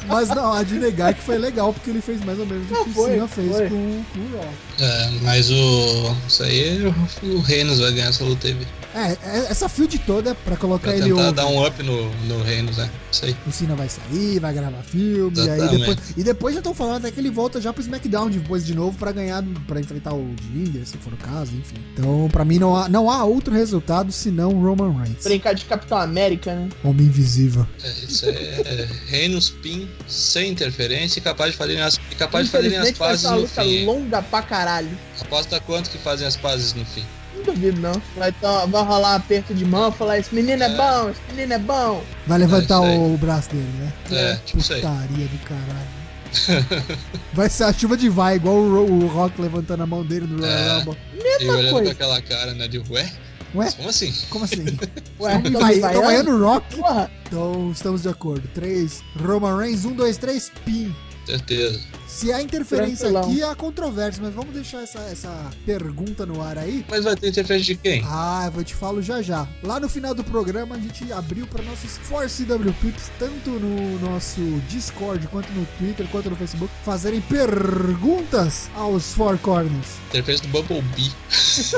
[0.08, 2.84] Mas não, há de negar que foi legal, porque ele fez mais ou menos o
[2.84, 3.70] que foi, o Cena fez foi.
[3.70, 4.54] com, com o Raw.
[4.80, 6.16] É, mas o.
[6.28, 8.58] Isso aí, o, Reinos vai ganhar essa luta aí.
[8.94, 11.34] É, é- essa field toda é pra colocar ele tentar over.
[11.34, 12.90] dar um up no, no Reinos, né?
[13.12, 13.36] Isso aí.
[13.46, 15.98] O Cena vai sair, vai gravar filme, e aí depois.
[16.16, 18.98] E depois já estão falando até que ele volta já pro SmackDown depois de novo
[18.98, 21.76] pra ganhar, pra enfrentar o Jinder, se for o caso, enfim.
[21.94, 25.24] Então, pra mim, não há, não há outro resultado senão Roman Reigns.
[25.24, 26.70] Brincar de Capitão América, né?
[26.84, 27.68] Homem invisível.
[27.84, 32.46] É, isso aí é Reinos Pin sem interferência e capaz de fazerem as, e capaz
[32.46, 33.86] de fazerem as pazes no luta fim.
[33.86, 34.90] longa pra caralho.
[35.22, 37.04] Aposta quanto que fazem as pazes no fim.
[37.36, 38.02] Não duvido, não.
[38.16, 40.76] Vai, tá- vai rolar um aperto de mão, falar, esse menino é, É.
[40.76, 42.04] bom, esse menino é bom.
[42.26, 43.94] Vai levantar É o, o braço dele, né?
[44.12, 44.82] É, tipo isso aí.
[44.82, 46.06] Putaria do caralho.
[47.34, 50.40] Vai ser a chuva de vai, igual o, o Rock levantando a mão dele no
[50.40, 50.78] Royal É.
[50.80, 50.98] Rumble.
[51.40, 51.86] E olhando coisa.
[51.86, 52.68] com aquela cara, né?
[52.68, 53.10] De ué?
[53.56, 53.72] Ué?
[53.72, 54.14] Como assim?
[54.30, 54.66] Como assim?
[55.20, 56.38] Ué, Estão tão vai, vaiando?
[56.44, 56.76] Rock?
[56.76, 58.48] Porra, Então estamos de acordo.
[58.54, 60.96] 3, Roman Reigns, 1, 2, 3, pin.
[61.26, 61.80] Certeza.
[62.16, 63.30] Se há interferência Tranquilão.
[63.30, 66.86] aqui, há controvérsia, mas vamos deixar essa, essa pergunta no ar aí.
[66.90, 68.02] Mas vai ter interferência de quem?
[68.06, 69.46] Ah, eu vou te falo já já.
[69.62, 74.40] Lá no final do programa a gente abriu para nossos 4CW Pips, tanto no nosso
[74.70, 79.98] Discord, quanto no Twitter, quanto no Facebook, fazerem perguntas aos Four Corners.
[80.08, 81.12] Interferência do Bumblebee.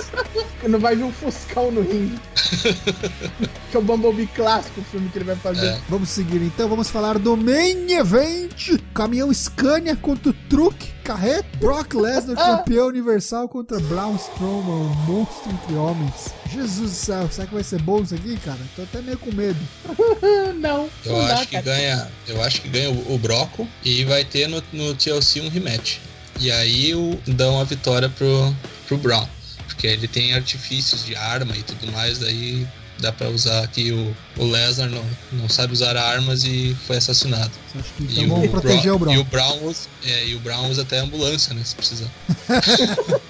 [0.70, 2.20] não vai vir um Fuscão no ringue.
[3.72, 5.66] que é o Bumblebee clássico, o filme que ele vai fazer.
[5.66, 5.82] É.
[5.90, 8.80] Vamos seguir então, vamos falar do Main Event.
[8.94, 11.48] Caminhão Scania contra Truque Carreta.
[11.60, 16.34] Brock Lesnar, campeão universal contra Braun Strowman, o monstro entre homens.
[16.52, 18.60] Jesus do céu, será que vai ser bom isso aqui, cara?
[18.76, 19.60] Tô até meio com medo.
[20.60, 21.66] Não, Eu não dá, acho que cara.
[21.66, 22.12] ganha.
[22.28, 26.00] Eu acho que ganha o, o Broco e vai ter no, no TLC um rematch.
[26.40, 28.54] E aí o, dão a vitória pro,
[28.88, 29.28] pro Brown.
[29.68, 32.68] Porque ele tem artifícios de arma e tudo mais, daí
[33.00, 37.52] dá pra usar aqui o, o Lesnar não, não sabe usar armas e foi assassinado.
[37.98, 39.14] Que E então vamos proteger o Brown, Brown?
[39.16, 41.62] E o Brown usa, é, e o Brown usa até ambulância, né?
[41.64, 42.12] Se precisar.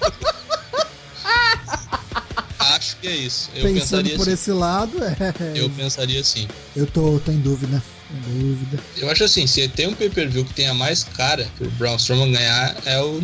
[2.58, 3.50] Acho que é isso.
[3.54, 4.32] Eu Pensando pensaria por assim.
[4.32, 5.16] esse lado, é.
[5.54, 6.46] Eu pensaria assim.
[6.76, 7.82] Eu tô, tô em dúvida.
[8.10, 8.82] Em dúvida.
[8.96, 12.76] Eu acho assim, se tem um pay-per-view que tenha mais cara pro Braun Strowman ganhar,
[12.84, 13.22] é o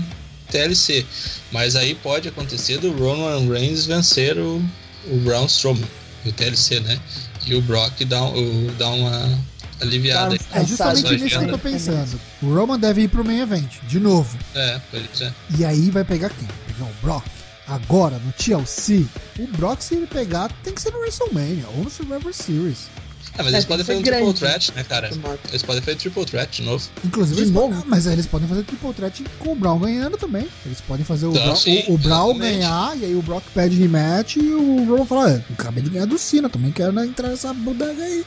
[0.50, 1.06] TLC.
[1.52, 4.62] Mas aí pode acontecer do Roman Reigns vencer o,
[5.06, 5.88] o Braun Strowman,
[6.28, 6.98] o TLC, né?
[7.46, 9.38] E o Brock dá, o, dá uma
[9.80, 10.40] aliviada aí.
[10.52, 12.20] É justamente nisso que eu tô pensando.
[12.42, 14.36] O Roman deve ir pro main event, de novo.
[14.54, 15.32] É, pois é.
[15.58, 16.48] E aí vai pegar quem?
[16.66, 17.24] Pegar o Brock.
[17.66, 19.06] Agora, no TLC,
[19.38, 22.88] o Brock, se ele pegar, tem que ser no WrestleMania ou no Survivor Series.
[23.36, 25.10] Ah, mas eles É, podem fazer um triple threat, né, cara?
[25.48, 26.88] Eles podem fazer triple threat de novo.
[27.04, 27.68] Inclusive, De eles novo?
[27.74, 30.46] podem- mas aí eles podem fazer triple threat com o Brown ganhando também.
[30.64, 33.42] Eles podem fazer o, Então, Brown, sim, o, o Brown ganhar, e aí o Brock
[33.52, 37.04] pede rematch e o Roman fala: é, acabei de ganhar do Cena, também quero né,
[37.04, 38.24] entrar nessa bodega aí.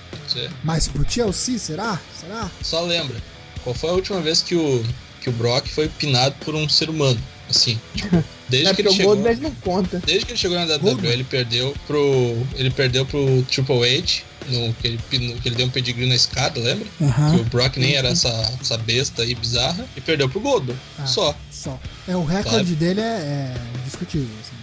[0.63, 1.99] Mas pro TLC, será?
[2.19, 2.49] Será?
[2.61, 3.15] Só lembra,
[3.63, 4.83] qual foi a última vez que o,
[5.21, 7.19] que o Brock foi pinado por um ser humano?
[7.49, 9.13] Assim, tipo, desde É que ele o chegou.
[9.13, 10.01] Goldberg não conta.
[10.05, 12.35] Desde que ele chegou na WWE, ele perdeu pro.
[12.55, 16.59] Ele perdeu pro Triple H, no, que, ele, que ele deu um pedigree na escada,
[16.59, 16.87] lembra?
[17.01, 17.35] Aham.
[17.35, 18.29] Que o Brock nem era essa,
[18.61, 19.85] essa besta aí bizarra.
[19.95, 20.79] E perdeu pro Goldberg.
[20.99, 21.05] Ah.
[21.05, 21.35] Só.
[21.51, 21.79] Só.
[22.07, 23.55] É, o recorde dele é, é
[23.85, 24.55] discutível, assim.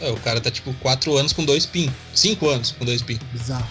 [0.00, 1.90] É, o cara tá tipo 4 anos com dois pin.
[2.14, 3.18] 5 anos com dois pin.
[3.32, 3.66] Bizarro.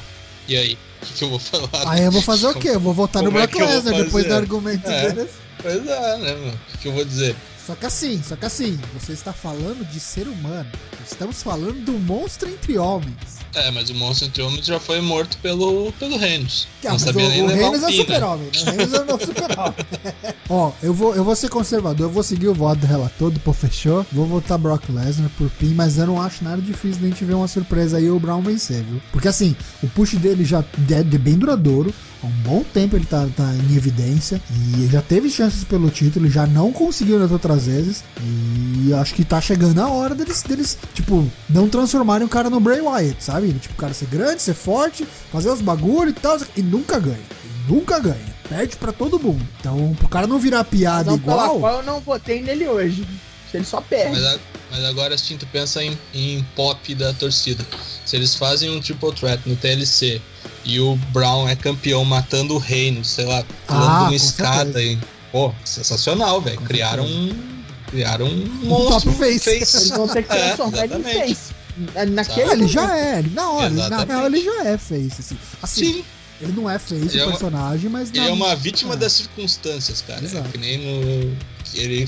[0.47, 0.78] E aí?
[1.01, 1.69] O que, que eu vou falar?
[1.91, 2.69] Aí eu vou fazer o quê?
[2.69, 5.12] Eu vou votar no Como é Brock que vou Lesnar depois do argumento É.
[5.12, 5.32] deles.
[5.62, 6.54] Pois é, né, meu?
[6.54, 7.36] O que eu vou dizer?
[7.65, 10.69] Só que assim, só que assim, você está falando de ser humano.
[11.04, 13.39] Estamos falando do monstro entre homens.
[13.56, 16.67] É, mas o monstro entre homens já foi morto pelo, pelo Reynolds.
[16.86, 17.95] Ah, não sabia o, nem o Reynolds é o né?
[17.95, 18.62] super-homem, né?
[18.62, 19.73] O Reynolds é o super-homem.
[20.47, 23.54] Ó, eu vou, eu vou ser conservador, eu vou seguir o voto do relator, do
[23.54, 24.06] Fechou.
[24.12, 27.25] Vou votar Brock Lesnar por PIN, mas eu não acho nada difícil de a gente
[27.25, 29.01] ver uma surpresa aí e o Brown vencer, viu?
[29.12, 31.93] Porque assim, o push dele já é bem duradouro.
[32.25, 34.41] Há um bom tempo ele tá, tá em evidência.
[34.49, 38.03] E ele já teve chances pelo título, ele já não conseguiu nas outras vezes.
[38.19, 42.59] E acho que tá chegando a hora deles, deles tipo, não transformarem o cara no
[42.59, 43.53] Bray Wyatt, sabe?
[43.53, 46.39] Tipo, o cara ser grande, ser forte, fazer os bagulho e tal.
[46.57, 47.19] E nunca ganha.
[47.43, 48.35] E nunca ganha.
[48.49, 49.47] Perde pra todo mundo.
[49.59, 51.59] Então, pro cara não virar piada Não pela igual.
[51.59, 53.07] qual eu não votei nele hoje.
[53.51, 54.19] Se ele só perde.
[54.19, 54.39] Mas,
[54.71, 57.63] mas agora assim, tu pensa em, em pop da torcida.
[58.03, 60.21] Se eles fazem um triple threat no TLC
[60.65, 64.82] e o Brown é campeão matando o reino, sei lá, pulando Ah, uma escada certeza.
[64.84, 64.99] e.
[65.32, 66.60] Pô, sensacional, velho.
[66.62, 67.56] Criaram um.
[67.91, 69.49] Criaram um monstro top face.
[69.49, 71.54] Eles vão ter que É, transformar ele em face.
[71.93, 74.78] Na- Naquele Ah, ele já é, ele, na hora, ele- na real ele já é
[74.78, 75.38] face, assim.
[75.62, 76.04] Assim, Sim,
[76.41, 78.93] ele não é face Ele é o uma- personagem, mas ele na- é uma vítima
[78.93, 78.97] Ah.
[78.97, 80.23] das circunstâncias, cara.
[80.23, 80.47] Exato.
[80.47, 81.38] É que nem no.
[81.73, 82.08] Ele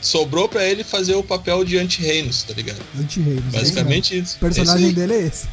[0.00, 2.78] sobrou pra ele fazer o papel de anti-reinos, tá ligado?
[2.98, 3.44] anti-reinos.
[3.44, 4.22] é isso Basicamente isso.
[4.22, 4.36] mesmo.
[4.36, 5.46] O personagem É isso dele é esse.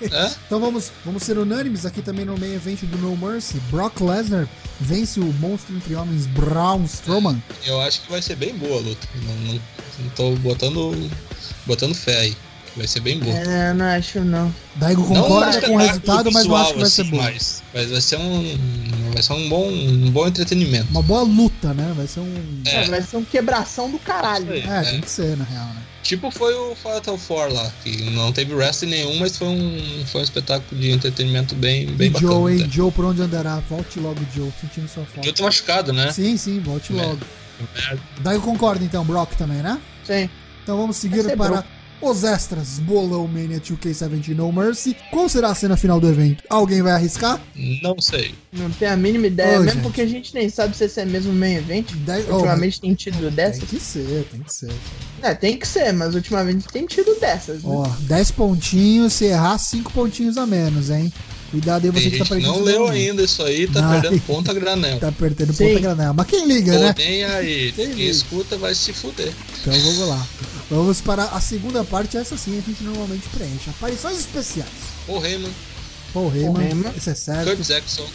[0.00, 0.30] É?
[0.46, 3.58] Então vamos, vamos ser unânimes aqui também no main event do No Mercy.
[3.70, 4.48] Brock Lesnar
[4.80, 7.42] vence o monstro entre homens Braun Strowman.
[7.64, 9.08] Eu acho que vai ser bem boa a luta.
[9.22, 9.60] Não, não,
[10.00, 11.10] não tô botando,
[11.66, 12.36] botando fé aí.
[12.76, 13.36] Vai ser bem boa.
[13.36, 14.54] É, não acho não.
[14.76, 17.16] Daigo Não concorda um com o resultado, mas eu acho que vai ser assim, bom.
[17.16, 18.58] mas, mas vai ser um,
[19.12, 20.86] vai ser um bom, um bom entretenimento.
[20.90, 21.92] Uma boa luta, né?
[21.96, 22.62] Vai ser um.
[22.66, 22.84] É.
[22.84, 24.52] É, Vai ser um quebração do caralho.
[24.52, 24.60] Aí.
[24.62, 24.82] É, É.
[24.92, 25.82] tem que ser, na real, né?
[26.02, 30.22] Tipo foi o Fatal Four lá, que não teve wrestling nenhum, mas foi um, foi
[30.22, 32.32] um espetáculo de entretenimento bem, bem e bacana.
[32.32, 32.62] Joe, hein?
[32.62, 32.72] até.
[32.72, 33.56] Joe, por onde andará?
[33.68, 35.22] Volte logo, Joe, sentindo sua O falta.
[35.24, 36.10] Joe tá machucado, né?
[36.12, 37.02] Sim, sim, volte É.
[37.02, 37.18] logo.
[37.74, 38.00] Merda.
[38.22, 39.78] Daigo concorda então, Brock também, né?
[40.06, 40.30] Sim.
[40.62, 41.64] Então vamos seguir ser para
[42.00, 42.78] os extras.
[42.78, 44.96] Bolão Mania 2K17 No Mercy.
[45.10, 46.42] Qual será a cena final do evento?
[46.48, 47.40] Alguém vai arriscar?
[47.82, 48.34] Não sei.
[48.52, 49.82] Não tenho a mínima ideia, Ô, mesmo gente.
[49.82, 51.92] porque a gente nem sabe se esse é mesmo main event.
[51.92, 53.64] Dez- oh, Ultimamente tem tido Tem dessas.
[53.68, 54.72] que ser, tem que ser.
[55.22, 57.70] É, tem que ser, mas ultimamente tem tido dessas, né?
[57.70, 61.12] Ó, 10 pontinhos, se errar, 5 pontinhos a menos, hein?
[61.50, 62.46] Cuidado aí, você Tem que tá perdendo.
[62.52, 64.00] não leu ainda isso aí, tá Ai.
[64.00, 65.00] perdendo ponta granel.
[65.00, 65.68] Tá perdendo Sim.
[65.68, 66.14] ponta granel.
[66.14, 66.94] Mas quem liga, Pô, né?
[66.96, 67.72] nem aí.
[67.72, 68.02] Quem liga?
[68.10, 69.32] escuta vai se fuder.
[69.60, 70.26] Então vamos lá.
[70.70, 73.68] Vamos para a segunda parte, essa sim a gente normalmente preenche.
[73.70, 74.70] Aparições especiais.
[75.08, 75.50] O Heyman,
[76.14, 76.92] Paul Heyman, Heyman.
[76.96, 77.46] esse é certo.
[77.56, 78.06] Kurt Jackson,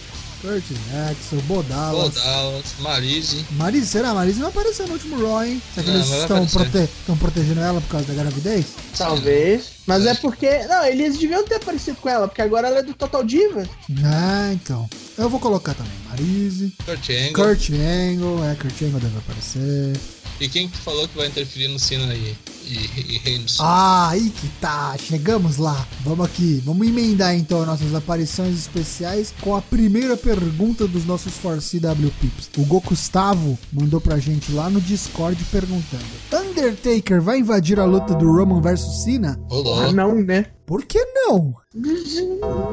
[0.45, 2.13] Curtis Jackson, Bodalas.
[2.13, 3.43] Dallas, Marise.
[3.51, 4.13] Marise, será?
[4.13, 5.61] Marise não apareceu no último Raw, hein?
[5.73, 8.65] Será que Não, eles não estão prote- estão protegendo ela por causa da gravidez?
[8.95, 9.65] Talvez.
[9.87, 10.49] Mas é porque.
[10.67, 13.67] Não, eles deviam ter aparecido com ela, porque agora ela é do Total Diva.
[14.03, 14.87] Ah, então.
[15.17, 17.33] Eu vou colocar também Marise, Kurt Angle.
[17.33, 19.97] Kurt Angle, é, Kurt Angle deve aparecer.
[20.39, 23.45] E quem que falou que vai interferir no Cena e, e, e?
[23.59, 25.85] Ah, aí que tá, chegamos lá.
[26.03, 32.11] Vamos aqui, vamos emendar então nossas aparições especiais com a primeira pergunta dos nossos 4CW
[32.19, 32.49] Pips.
[32.57, 38.13] O Go Gustavo mandou pra gente lá no Discord perguntando: Undertaker vai invadir a luta
[38.13, 39.39] do Roman versus Cena?
[39.49, 40.47] Ô, Ah, não, né?
[40.65, 41.53] Por que não?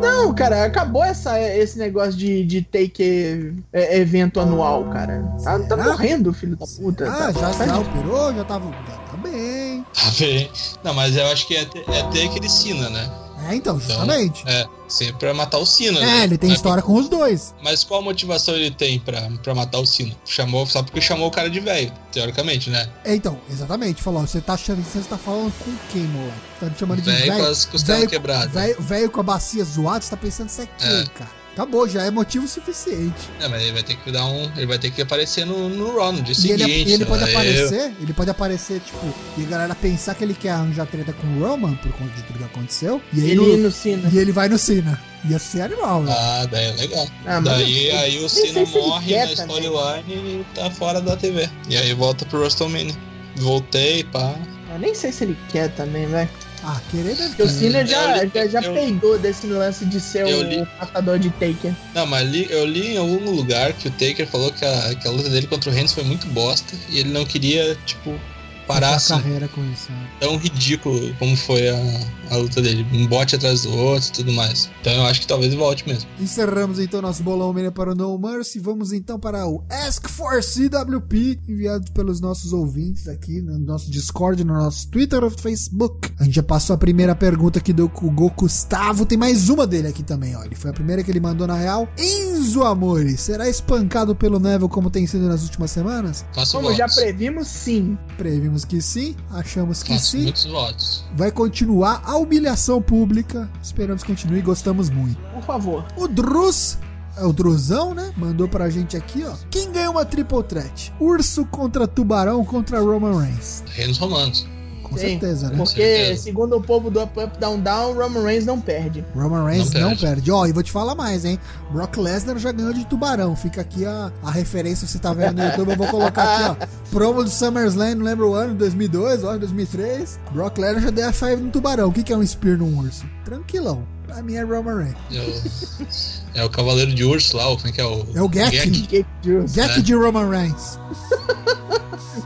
[0.01, 5.23] Não, cara, acabou essa, esse negócio de, de take é, evento anual, cara.
[5.43, 7.07] Tá, tá morrendo, filho da puta.
[7.07, 9.87] Ah, tá, já, tá já operou, já tava, tá bem.
[9.95, 10.51] Tá bem.
[10.85, 13.11] Não, mas eu acho que é ter, é ter aquele Cena, né?
[13.49, 14.45] É, então, justamente.
[14.47, 16.23] É, sempre pra matar o Cena, É, né?
[16.25, 17.53] ele tem Mas- história com os dois.
[17.61, 20.15] Mas qual motivação ele tem pra, pra matar o Cena?
[20.25, 22.89] Chamou só porque chamou o cara de velho, teoricamente, né?
[23.05, 24.01] É, então, exatamente.
[24.01, 26.37] Falou, você tá achando você tá falando com quem, moleque?
[26.61, 27.45] Tá te chamando de Velho velho.
[27.45, 28.53] com as costelas quebradas.
[28.53, 31.05] Velho, velho com a bacia zoada, você tá pensando isso aqui, É.
[31.07, 31.42] cara.
[31.53, 33.29] Acabou, já é motivo suficiente.
[33.39, 34.51] É, mas ele vai ter que dar um.
[34.57, 36.89] Ele vai ter que aparecer no, no Raw no dia E ele, seguinte.
[36.91, 40.33] e ele pode aí aparecer, ele pode aparecer, tipo, e a galera pensar que ele
[40.35, 43.03] quer arranjar treta com o Roman por conta de tudo que aconteceu.
[43.13, 44.09] E aí Ele no- Cena.
[44.11, 44.99] e ele vai no Cena.
[45.29, 46.19] Ia ser animal, eu- velho.
[46.19, 47.07] Ah, daí é legal.
[47.27, 51.49] Ah, daí eu- aí o Cena ele morre na storyline e tá fora da TV.
[51.69, 52.95] E aí volta pro WrestleMania.
[53.37, 54.35] Voltei, pá.
[54.73, 56.29] Eu nem sei se ele quer também, velho.
[56.65, 57.49] Ah, querer deve Porque o.
[57.49, 61.73] Cena já, já, já eu- peidou desse lance de ser o li- matador de Taker.
[61.95, 65.09] Não, mas li- eu li em algum lugar que o Taker falou que a, que
[65.09, 68.19] a luta dele contra o Reigns foi muito bosta e ele não queria, tipo,
[68.67, 69.91] parar Fechar a assim, carreira com isso.
[69.91, 70.09] né?
[70.21, 72.87] tão ridículo como foi a, a luta dele.
[72.93, 74.71] Um bote atrás do outro e tudo mais.
[74.81, 76.09] Então eu acho que talvez volte mesmo.
[76.21, 78.59] Encerramos então nosso bolão mania para o No Mercy.
[78.59, 84.45] Vamos então para o Ask for CWP, enviado pelos nossos ouvintes aqui no nosso Discord,
[84.45, 86.11] no nosso Twitter ou Facebook.
[86.19, 89.05] A gente já passou a primeira pergunta aqui do Hugo Gustavo.
[89.07, 90.45] Tem mais uma dele aqui também, ó.
[90.45, 91.89] Ele foi a primeira que ele mandou na real.
[91.99, 96.25] Enzo Amores, será espancado pelo Neville como tem sido nas últimas semanas?
[96.33, 97.97] Faço Como já previmos, sim.
[98.17, 100.23] Previmos que sim, achamos que Faço sim.
[100.25, 101.05] muitos votos.
[101.17, 103.51] Vai continuar a humilhação pública.
[103.63, 105.19] Esperamos que continue e gostamos muito.
[105.35, 105.87] Por favor.
[105.97, 106.79] O Drus,
[107.17, 108.13] é o Druzão, né?
[108.17, 109.35] Mandou pra gente aqui, ó.
[109.51, 110.93] Quem ganha uma triple threat?
[111.01, 113.63] Urso contra Tubarão contra Roman Reigns.
[113.75, 114.47] Reinos romanos.
[114.93, 115.57] Com Sim, certeza, né?
[115.57, 116.23] Porque, certeza.
[116.23, 119.05] segundo o povo do Up Up Down Down, Roman Reigns não perde.
[119.15, 120.31] Roman Reigns não Não perde.
[120.31, 121.39] Ó, e vou te falar mais, hein?
[121.71, 123.35] Brock Lesnar já ganhou de Tubarão.
[123.35, 126.67] Fica aqui a, a referência, se tá vendo no YouTube, eu vou colocar aqui, ó.
[126.93, 130.21] Promo do SummerSlam, não lembro o ano, 2002, ó, 2003.
[130.33, 131.89] Brock Lesnar já deu a 5 no Tubarão.
[131.89, 133.05] O que, que é um Spear num urso?
[133.25, 133.83] Tranquilão.
[134.07, 136.23] Pra mim é Roman Reigns.
[136.35, 138.05] É o, é o Cavaleiro de Urso lá, o- como é que é o.
[138.15, 138.83] É o Gek.
[138.83, 139.55] Que justo.
[139.55, 139.81] Jack É.
[139.83, 140.79] de Roman Reigns.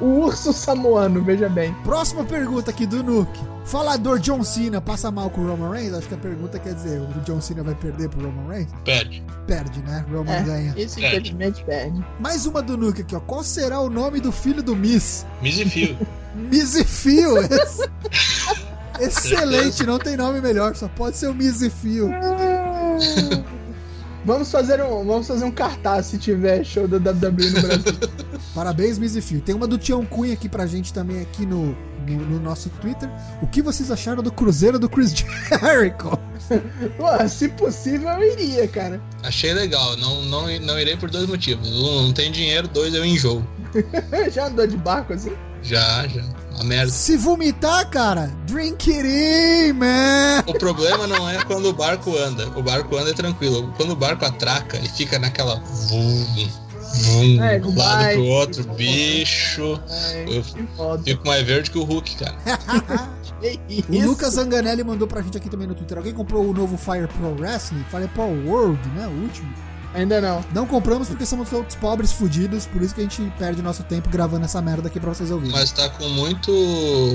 [0.00, 1.72] O urso samoano, veja bem.
[1.84, 3.40] Próxima pergunta aqui do Nuke.
[3.64, 5.94] Falador John Cena passa mal com o Roman Reigns?
[5.94, 8.70] Acho que a pergunta quer dizer, o John Cena vai perder pro Roman Reigns?
[8.84, 9.24] Perde.
[9.46, 10.04] Perde, né?
[10.12, 10.74] Roman É, ganha.
[10.76, 11.16] isso Perde.
[11.30, 12.04] infelizmente perde.
[12.20, 13.20] Mais uma do Nuke aqui, ó.
[13.20, 15.26] Qual será o nome do filho do Miss?
[15.42, 15.96] Miz e Fio.
[16.34, 17.38] Miss e Fio.
[17.38, 17.90] Esse-
[19.00, 22.08] Excelente, não tem nome melhor, só pode ser o Miss e Fio.
[24.26, 27.84] Vamos fazer um, vamos fazer um cartaz se tiver show da WWE no Brasil.
[28.52, 29.40] Parabéns, Miss e Fio.
[29.40, 33.08] Tem uma do Tião Cunha aqui pra gente também aqui no, no, no nosso Twitter.
[33.40, 36.18] O que vocês acharam do Cruzeiro do Chris Jericho?
[36.96, 39.00] Pô, se possível, eu iria, cara.
[39.22, 39.96] Achei legal.
[39.96, 41.68] Não, não, não irei por dois motivos.
[41.68, 42.66] Um, não tem dinheiro.
[42.66, 43.46] Dois, eu enjoo.
[44.32, 45.32] Já andou de barco assim?
[45.62, 46.24] Já, já.
[46.56, 46.90] Uma merda.
[46.92, 50.42] Se vomitar, cara, drink it in, man.
[50.46, 52.48] O problema não é quando o barco anda.
[52.58, 53.72] O barco anda é tranquilo.
[53.76, 55.56] Quando o barco atraca e fica naquela.
[55.88, 56.24] Vum,
[57.04, 58.76] vum, É, um vai, lado pro outro, vai.
[58.76, 59.80] bicho.
[59.88, 62.36] Ai, Eu fico mais verde que o Hulk, cara.
[63.90, 64.02] O?
[64.06, 65.98] Lucas Zanganelli mandou pra gente aqui também no Twitter.
[65.98, 67.84] Alguém comprou o novo Fire Pro Wrestling?
[67.90, 69.06] Fire Pro World, né?
[69.06, 69.52] O último.
[69.96, 70.44] Ainda não.
[70.52, 74.10] Não compramos porque somos todos pobres fudidos, por isso que a gente perde nosso tempo
[74.10, 75.52] gravando essa merda aqui pra vocês ouvirem.
[75.52, 76.52] Mas tá com muito.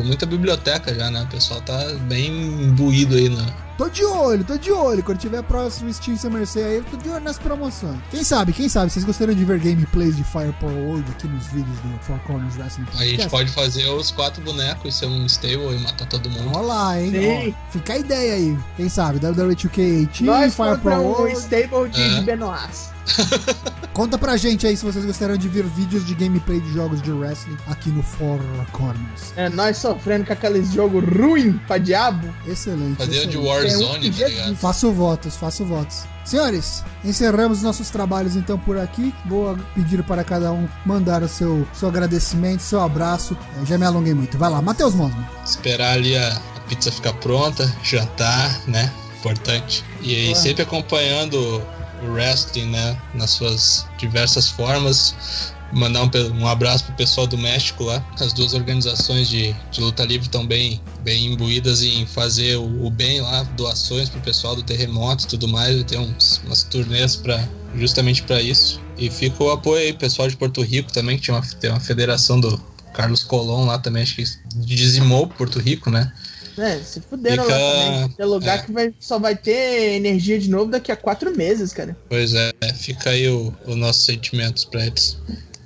[0.04, 1.22] muita biblioteca já, né?
[1.22, 3.71] O pessoal tá bem imbuído aí na.
[3.82, 5.02] Tô de olho, tô de olho.
[5.02, 7.98] Quando tiver próximo Steam Summer Sale aí, eu tô de olho nas promoções.
[8.12, 11.48] Quem sabe, quem sabe, vocês gostariam de ver gameplays de Fire Pro World aqui nos
[11.48, 13.30] vídeos do Four Corners Wrestling A gente Podcast?
[13.32, 16.52] pode fazer os quatro bonecos e ser um stable e matar todo mundo.
[16.56, 17.10] Olha lá, hein?
[17.12, 17.56] Sim.
[17.58, 18.56] Ó, fica a ideia aí.
[18.78, 21.38] Quem sabe, WWE 2K18, Nós Fire Pro contra um World.
[21.40, 22.20] stable de, É.
[22.20, 22.92] de Benoás.
[23.94, 27.12] Conta pra gente aí se vocês gostariam de ver vídeos de gameplay de jogos de
[27.12, 28.40] wrestling aqui no Four
[28.72, 29.34] Corners.
[29.36, 32.34] É, nós sofrendo com aqueles jogos ruim pra diabo.
[32.48, 32.96] Excelente.
[32.98, 33.38] Fazer o de.
[33.38, 34.56] Warzone, um tá ligado?
[34.56, 36.04] Faço votos, faço votos.
[36.24, 39.14] Senhores, encerramos nossos trabalhos então por aqui.
[39.26, 43.36] Vou pedir para cada um mandar o seu, seu agradecimento, seu abraço.
[43.60, 44.38] Eu já me alonguei muito.
[44.38, 45.28] Vai lá, Matheus Mosman.
[45.44, 48.90] Esperar ali a, a pizza ficar pronta, jantar, né?
[49.20, 49.84] Importante.
[50.02, 50.36] E aí, Ué.
[50.36, 51.62] sempre acompanhando
[52.04, 52.98] wrestling, né?
[53.14, 55.54] Nas suas diversas formas.
[55.74, 56.10] Mandar um,
[56.42, 58.06] um abraço pro pessoal do México lá.
[58.20, 62.90] As duas organizações de, de luta livre estão bem, bem imbuídas em fazer o, o
[62.90, 65.76] bem lá, doações pro pessoal do terremoto e tudo mais.
[65.76, 68.82] Vai ter uns, umas turnês pra, justamente para isso.
[68.98, 71.80] E fica o apoio aí, pessoal de Porto Rico também, que tinha uma, tem uma
[71.80, 72.62] federação do
[72.94, 74.24] Carlos Colón lá também, acho que
[74.56, 76.12] dizimou Porto Rico, né?
[76.58, 78.10] É, se fuderam Fica- lá também.
[78.18, 78.62] Tem lugar é.
[78.64, 81.96] que vai, só vai ter energia de novo daqui a quatro meses, cara.
[82.10, 85.18] Pois é, fica aí o- os nossos sentimentos pra eles.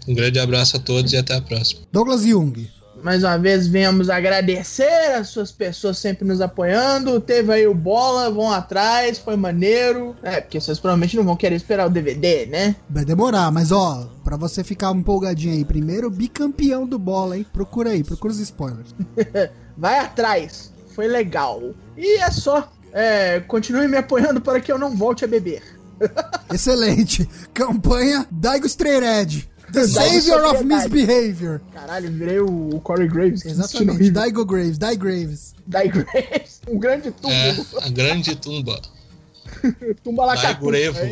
[0.08, 1.82] Um grande abraço a todos e até a próxima.
[1.92, 2.70] Douglas Jung.
[3.04, 7.20] Mais uma vez, venhamos agradecer as suas pessoas sempre nos apoiando.
[7.20, 10.16] Teve aí o Bola, vão atrás, foi maneiro.
[10.24, 12.76] É, porque vocês provavelmente não vão querer esperar o DVD, né?
[12.90, 17.46] Vai demorar, mas ó, pra você ficar empolgadinho aí, primeiro bicampeão do bola, hein?
[17.54, 18.96] Procura aí, procura os spoilers.
[19.78, 21.76] Vai atrás, foi legal.
[21.98, 22.72] E é só.
[22.94, 25.62] É, continue me apoiando para que eu não volte a beber.
[26.52, 27.30] Excelente.
[27.54, 29.50] Campanha Daigo Straight Edge.
[29.74, 30.64] The Daigo Savior of.
[30.64, 31.62] Misbehavior.
[31.74, 33.46] Caralho, virei o, o Corey Graves.
[33.46, 34.10] Exatamente.
[34.12, 34.78] Daigo Graves.
[34.78, 35.54] Dai Graves.
[35.68, 36.56] Dai Graves.
[36.68, 37.66] Um grande túmulo.
[37.80, 38.82] É, a grande tumba.
[40.04, 40.36] Tumba lá.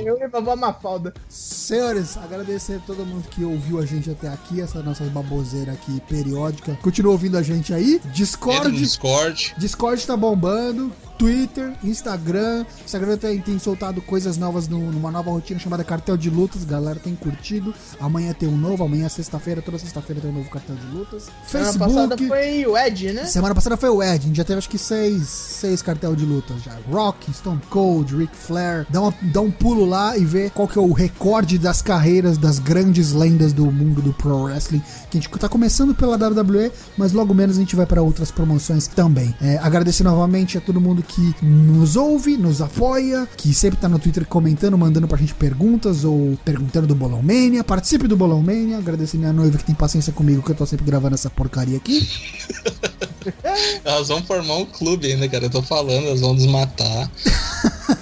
[0.05, 1.13] Eu e a Mafalda.
[1.29, 6.01] Senhores, agradecer a todo mundo que ouviu a gente até aqui, essa nossa baboseira aqui
[6.07, 6.77] periódica.
[6.81, 8.01] Continua ouvindo a gente aí.
[8.13, 8.71] Discord.
[8.71, 9.55] Discord.
[9.57, 10.91] Discord tá bombando.
[11.17, 12.65] Twitter, Instagram.
[12.85, 16.63] Instagram tem, tem soltado coisas novas no- numa nova rotina chamada Cartel de Lutas.
[16.63, 17.73] Galera tem curtido.
[17.99, 18.83] Amanhã tem um novo.
[18.83, 19.61] Amanhã é sexta-feira.
[19.61, 21.27] Toda sexta-feira tem um novo Cartel de Lutas.
[21.47, 23.25] Semana passada foi o Ed, né?
[23.25, 26.25] Semana passada foi o Ed, a gente já teve acho que seis, seis cartel de
[26.25, 26.73] lutas já.
[26.91, 28.85] Rock, Stone Cold, Ric Flair.
[28.89, 32.37] Dá, uma- dá um pulo lá e vê qual que é o recorde das carreiras
[32.37, 34.81] das grandes lendas do mundo do pro wrestling.
[35.09, 38.31] Que a gente tá começando pela WWE, mas logo menos a gente vai para outras
[38.31, 39.33] promoções também.
[39.41, 43.99] É, agradecer novamente a todo mundo que nos ouve, nos apoia, que sempre tá no
[43.99, 47.63] Twitter comentando, mandando pra gente perguntas ou perguntando do Bolão Mania.
[47.63, 48.77] Participe do Bolão Mania.
[48.77, 52.07] Agradecer minha noiva que tem paciência comigo, que eu tô sempre gravando essa porcaria aqui.
[53.85, 55.45] Elas vão formar um clube ainda, cara.
[55.45, 57.09] Eu tô falando, elas vão nos matar.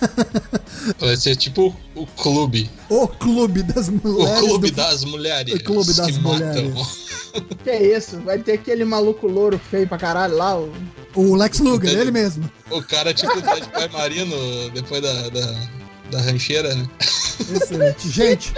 [0.99, 2.69] Vai ser tipo o clube.
[2.89, 4.39] O clube das O mulheres.
[4.39, 5.53] clube do- das mulheres.
[5.53, 6.73] O clube das que mulheres.
[6.73, 6.87] matam.
[7.63, 8.19] Que isso?
[8.21, 10.57] Vai ter aquele maluco louro feio pra caralho lá.
[10.59, 10.71] O...
[11.15, 12.49] O Lex Luger, ele mesmo.
[12.69, 15.69] O cara tipo o Ted Pai Marino depois da, da,
[16.11, 16.87] da rancheira, né?
[17.39, 18.09] Excelente.
[18.09, 18.53] Gente,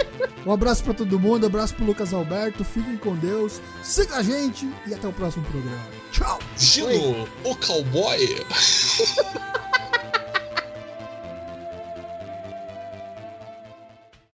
[0.46, 2.64] um abraço pra todo mundo, um abraço pro Lucas Alberto.
[2.64, 3.60] Fiquem com Deus.
[3.82, 5.82] Siga a gente e até o próximo programa.
[6.12, 6.38] Tchau.
[6.56, 8.18] Gino, o cowboy.